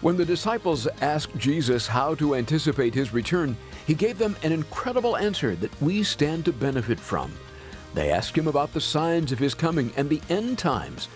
When 0.00 0.16
the 0.16 0.24
disciples 0.24 0.88
asked 1.02 1.36
Jesus 1.36 1.86
how 1.86 2.14
to 2.14 2.34
anticipate 2.34 2.94
his 2.94 3.12
return, 3.12 3.54
he 3.86 3.92
gave 3.92 4.16
them 4.16 4.34
an 4.42 4.50
incredible 4.50 5.14
answer 5.14 5.54
that 5.56 5.82
we 5.82 6.02
stand 6.02 6.46
to 6.46 6.52
benefit 6.52 6.98
from. 6.98 7.30
They 7.92 8.10
asked 8.10 8.38
him 8.38 8.48
about 8.48 8.72
the 8.72 8.80
signs 8.80 9.30
of 9.30 9.38
his 9.38 9.52
coming 9.52 9.92
and 9.98 10.08
the 10.08 10.22
end 10.30 10.56
times. 10.56 11.06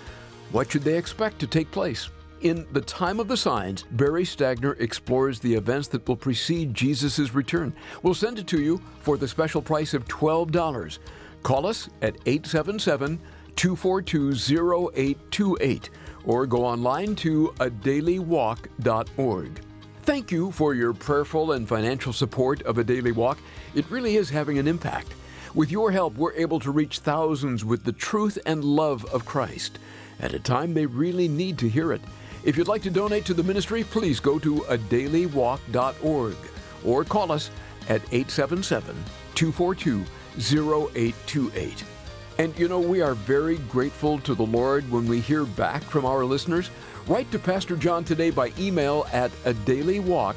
What 0.53 0.71
should 0.71 0.83
they 0.83 0.99
expect 0.99 1.39
to 1.39 1.47
take 1.47 1.71
place? 1.71 2.11
In 2.43 2.67
The 2.73 2.83
Time 2.83 3.21
of 3.21 3.29
the 3.29 3.39
Signs, 3.39 3.85
Barry 3.93 4.25
Stagner 4.25 4.79
explores 4.79 5.41
the 5.41 5.55
events 5.55 5.89
that 5.89 6.07
will 6.07 6.17
precede 6.17 6.75
Jesus' 6.75 7.33
return. 7.33 7.73
We'll 8.03 8.13
send 8.13 8.39
it 8.39 8.47
to 8.49 8.61
you 8.61 8.83
for 9.01 9.17
the 9.17 9.27
special 9.27 9.63
price 9.63 9.95
of 9.95 10.07
$12. 10.09 10.99
Call 11.43 11.67
us 11.67 11.89
at 12.03 12.17
877 12.27 13.19
242 13.57 14.91
0828 14.95 15.91
or 16.25 16.47
go 16.47 16.65
online 16.65 17.15
to 17.17 17.53
adailywalk.org. 17.59 19.61
Thank 20.03 20.31
you 20.31 20.53
for 20.53 20.75
your 20.75 20.93
prayerful 20.93 21.53
and 21.53 21.67
financial 21.67 22.13
support 22.13 22.63
of 22.63 22.79
A 22.79 22.85
Daily 22.85 23.13
Walk. 23.13 23.39
It 23.75 23.91
really 23.91 24.17
is 24.17 24.29
having 24.29 24.59
an 24.59 24.69
impact. 24.69 25.15
With 25.55 25.71
your 25.71 25.93
help, 25.93 26.17
we're 26.17 26.35
able 26.35 26.61
to 26.61 26.71
reach 26.71 26.99
thousands 26.99 27.65
with 27.65 27.85
the 27.85 27.93
truth 27.93 28.39
and 28.45 28.65
love 28.65 29.05
of 29.07 29.25
Christ 29.25 29.79
at 30.21 30.35
a 30.35 30.39
time 30.39 30.75
they 30.75 30.87
really 30.87 31.29
need 31.29 31.59
to 31.59 31.69
hear 31.69 31.93
it. 31.93 32.01
If 32.45 32.57
you'd 32.57 32.69
like 32.69 32.83
to 32.83 32.91
donate 32.91 33.25
to 33.27 33.35
the 33.35 33.43
ministry, 33.43 33.85
please 33.85 34.21
go 34.21 34.39
to 34.39 34.57
adailywalk.org 34.57 36.37
or 36.85 37.05
call 37.05 37.33
us 37.33 37.51
at 37.89 38.03
877 38.13 38.95
242 39.35 40.05
0828. 40.37 41.94
And 42.39 42.57
you 42.59 42.69
know, 42.69 42.81
we 42.81 43.01
are 43.01 43.15
very 43.15 43.59
grateful 43.59 44.19
to 44.21 44.35
the 44.35 44.47
Lord 44.47 44.91
when 44.91 45.07
we 45.07 45.21
hear 45.21 45.45
back 45.45 45.83
from 45.83 46.05
our 46.05 46.25
listeners. 46.25 46.71
Write 47.07 47.31
to 47.33 47.39
Pastor 47.39 47.77
John 47.77 48.03
today 48.05 48.31
by 48.31 48.53
email 48.59 49.07
at 49.13 49.31
a 49.45 49.55
daily 49.55 50.01
walk 50.01 50.37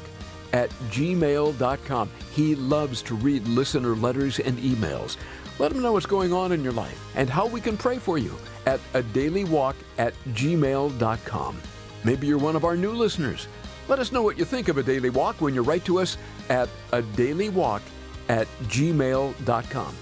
at 0.52 0.70
gmail.com. 0.90 2.10
He 2.32 2.54
loves 2.54 3.02
to 3.02 3.14
read 3.16 3.46
listener 3.48 3.96
letters 3.96 4.38
and 4.38 4.58
emails. 4.58 5.16
Let 5.58 5.72
him 5.72 5.82
know 5.82 5.92
what's 5.92 6.06
going 6.06 6.32
on 6.32 6.52
in 6.52 6.62
your 6.62 6.72
life 6.72 7.02
and 7.16 7.28
how 7.28 7.46
we 7.46 7.60
can 7.60 7.76
pray 7.76 7.98
for 7.98 8.16
you 8.16 8.36
at 8.66 8.80
a 8.94 9.02
daily 9.02 9.44
walk 9.44 9.76
at 9.98 10.14
gmail.com. 10.28 11.60
Maybe 12.04 12.26
you're 12.26 12.38
one 12.38 12.54
of 12.54 12.64
our 12.64 12.76
new 12.76 12.92
listeners. 12.92 13.48
Let 13.88 13.98
us 13.98 14.12
know 14.12 14.22
what 14.22 14.38
you 14.38 14.44
think 14.44 14.68
of 14.68 14.78
a 14.78 14.82
daily 14.82 15.10
walk 15.10 15.40
when 15.40 15.54
you 15.54 15.62
write 15.62 15.84
to 15.86 15.98
us 15.98 16.16
at 16.48 16.68
a 16.92 17.02
daily 17.02 17.48
walk 17.48 17.82
at 18.28 18.46
gmail.com. 18.64 19.96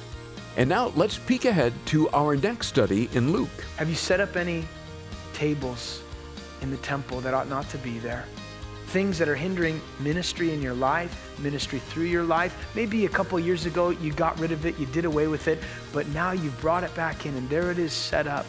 And 0.57 0.69
now 0.69 0.93
let's 0.97 1.19
peek 1.19 1.45
ahead 1.45 1.73
to 1.87 2.09
our 2.11 2.37
next 2.37 2.69
study 2.69 3.09
in 3.13 3.33
Luke. 3.33 3.65
Have 3.77 3.89
you 3.89 3.95
set 3.95 4.21
up 4.21 4.37
any 4.37 4.65
tables 5.37 6.03
in 6.63 6.71
the 6.71 6.77
temple 6.79 7.21
that 7.21 7.35
ought 7.35 7.49
not 7.49 7.69
to 7.71 7.79
be 7.79 7.99
there. 7.99 8.25
Things 8.87 9.19
that 9.19 9.29
are 9.29 9.37
hindering 9.37 9.81
ministry 10.01 10.55
in 10.55 10.63
your 10.63 10.75
life, 10.75 11.39
ministry 11.39 11.79
through 11.79 12.05
your 12.05 12.23
life. 12.23 12.57
Maybe 12.75 13.05
a 13.05 13.09
couple 13.09 13.39
years 13.39 13.67
ago 13.67 13.91
you 13.91 14.13
got 14.13 14.39
rid 14.41 14.53
of 14.53 14.65
it, 14.65 14.79
you 14.79 14.87
did 14.87 15.05
away 15.05 15.27
with 15.27 15.49
it, 15.49 15.59
but 15.93 16.07
now 16.09 16.33
you've 16.33 16.59
brought 16.61 16.85
it 16.85 16.95
back 16.95 17.27
in, 17.27 17.35
and 17.35 17.49
there 17.51 17.71
it 17.71 17.79
is 17.79 17.93
set 17.93 18.27
up 18.27 18.47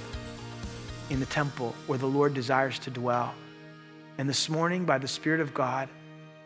in 1.10 1.20
the 1.20 1.26
temple 1.26 1.76
where 1.88 2.00
the 2.00 2.08
Lord 2.08 2.34
desires 2.34 2.80
to 2.80 2.90
dwell. 2.90 3.34
And 4.18 4.30
this 4.30 4.50
morning, 4.50 4.86
by 4.86 4.98
the 4.98 5.08
Spirit 5.08 5.42
of 5.42 5.54
God, 5.54 5.90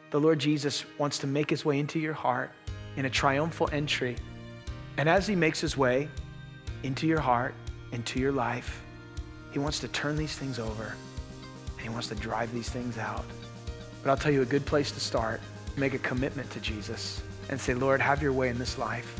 the 0.10 0.19
Lord 0.19 0.39
Jesus 0.39 0.86
wants 0.97 1.19
to 1.19 1.28
make 1.28 1.50
his 1.50 1.63
way 1.63 1.80
into 1.80 2.00
your 2.00 2.13
heart 2.13 2.52
in 2.95 3.06
a 3.06 3.10
triumphal 3.10 3.69
entry. 3.71 4.15
And 4.97 5.08
as 5.10 5.27
he 5.27 5.36
makes 5.36 5.60
his 5.60 5.77
way 5.77 6.10
into 6.84 7.08
your 7.08 7.19
heart, 7.19 7.54
into 7.91 8.19
your 8.19 8.32
life, 8.32 8.84
he 9.51 9.60
wants 9.60 9.80
to 9.80 9.88
turn 9.89 10.15
these 10.15 10.36
things 10.36 10.60
over 10.60 10.95
and 11.73 11.82
he 11.82 11.89
wants 11.89 12.08
to 12.08 12.15
drive 12.15 12.54
these 12.54 12.69
things 12.69 12.97
out. 12.97 13.25
But 14.04 14.12
I'll 14.12 14.17
tell 14.17 14.32
you 14.32 14.41
a 14.41 14.45
good 14.45 14.65
place 14.65 14.91
to 14.91 14.99
start 14.99 15.41
make 15.77 15.93
a 15.93 15.99
commitment 15.99 16.49
to 16.51 16.60
Jesus 16.60 17.21
and 17.49 17.60
say, 17.60 17.73
Lord, 17.73 18.01
have 18.01 18.21
your 18.21 18.34
way 18.34 18.49
in 18.49 18.58
this 18.58 18.77
life. 18.77 19.19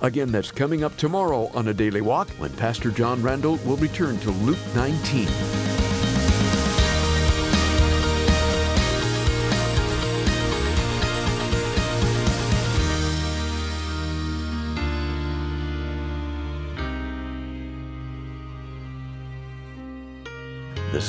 Again, 0.00 0.32
that's 0.32 0.50
coming 0.50 0.82
up 0.82 0.96
tomorrow 0.96 1.50
on 1.54 1.68
a 1.68 1.74
daily 1.74 2.00
walk 2.00 2.28
when 2.30 2.50
Pastor 2.50 2.90
John 2.90 3.22
Randall 3.22 3.56
will 3.64 3.76
return 3.76 4.18
to 4.20 4.30
Luke 4.30 4.58
19. 4.74 5.71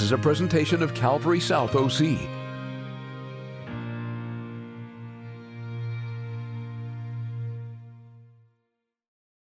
Is 0.03 0.11
a 0.11 0.17
presentation 0.17 0.83
of 0.83 0.93
Calvary 0.93 1.39
South 1.39 1.75
OC. 1.75 2.42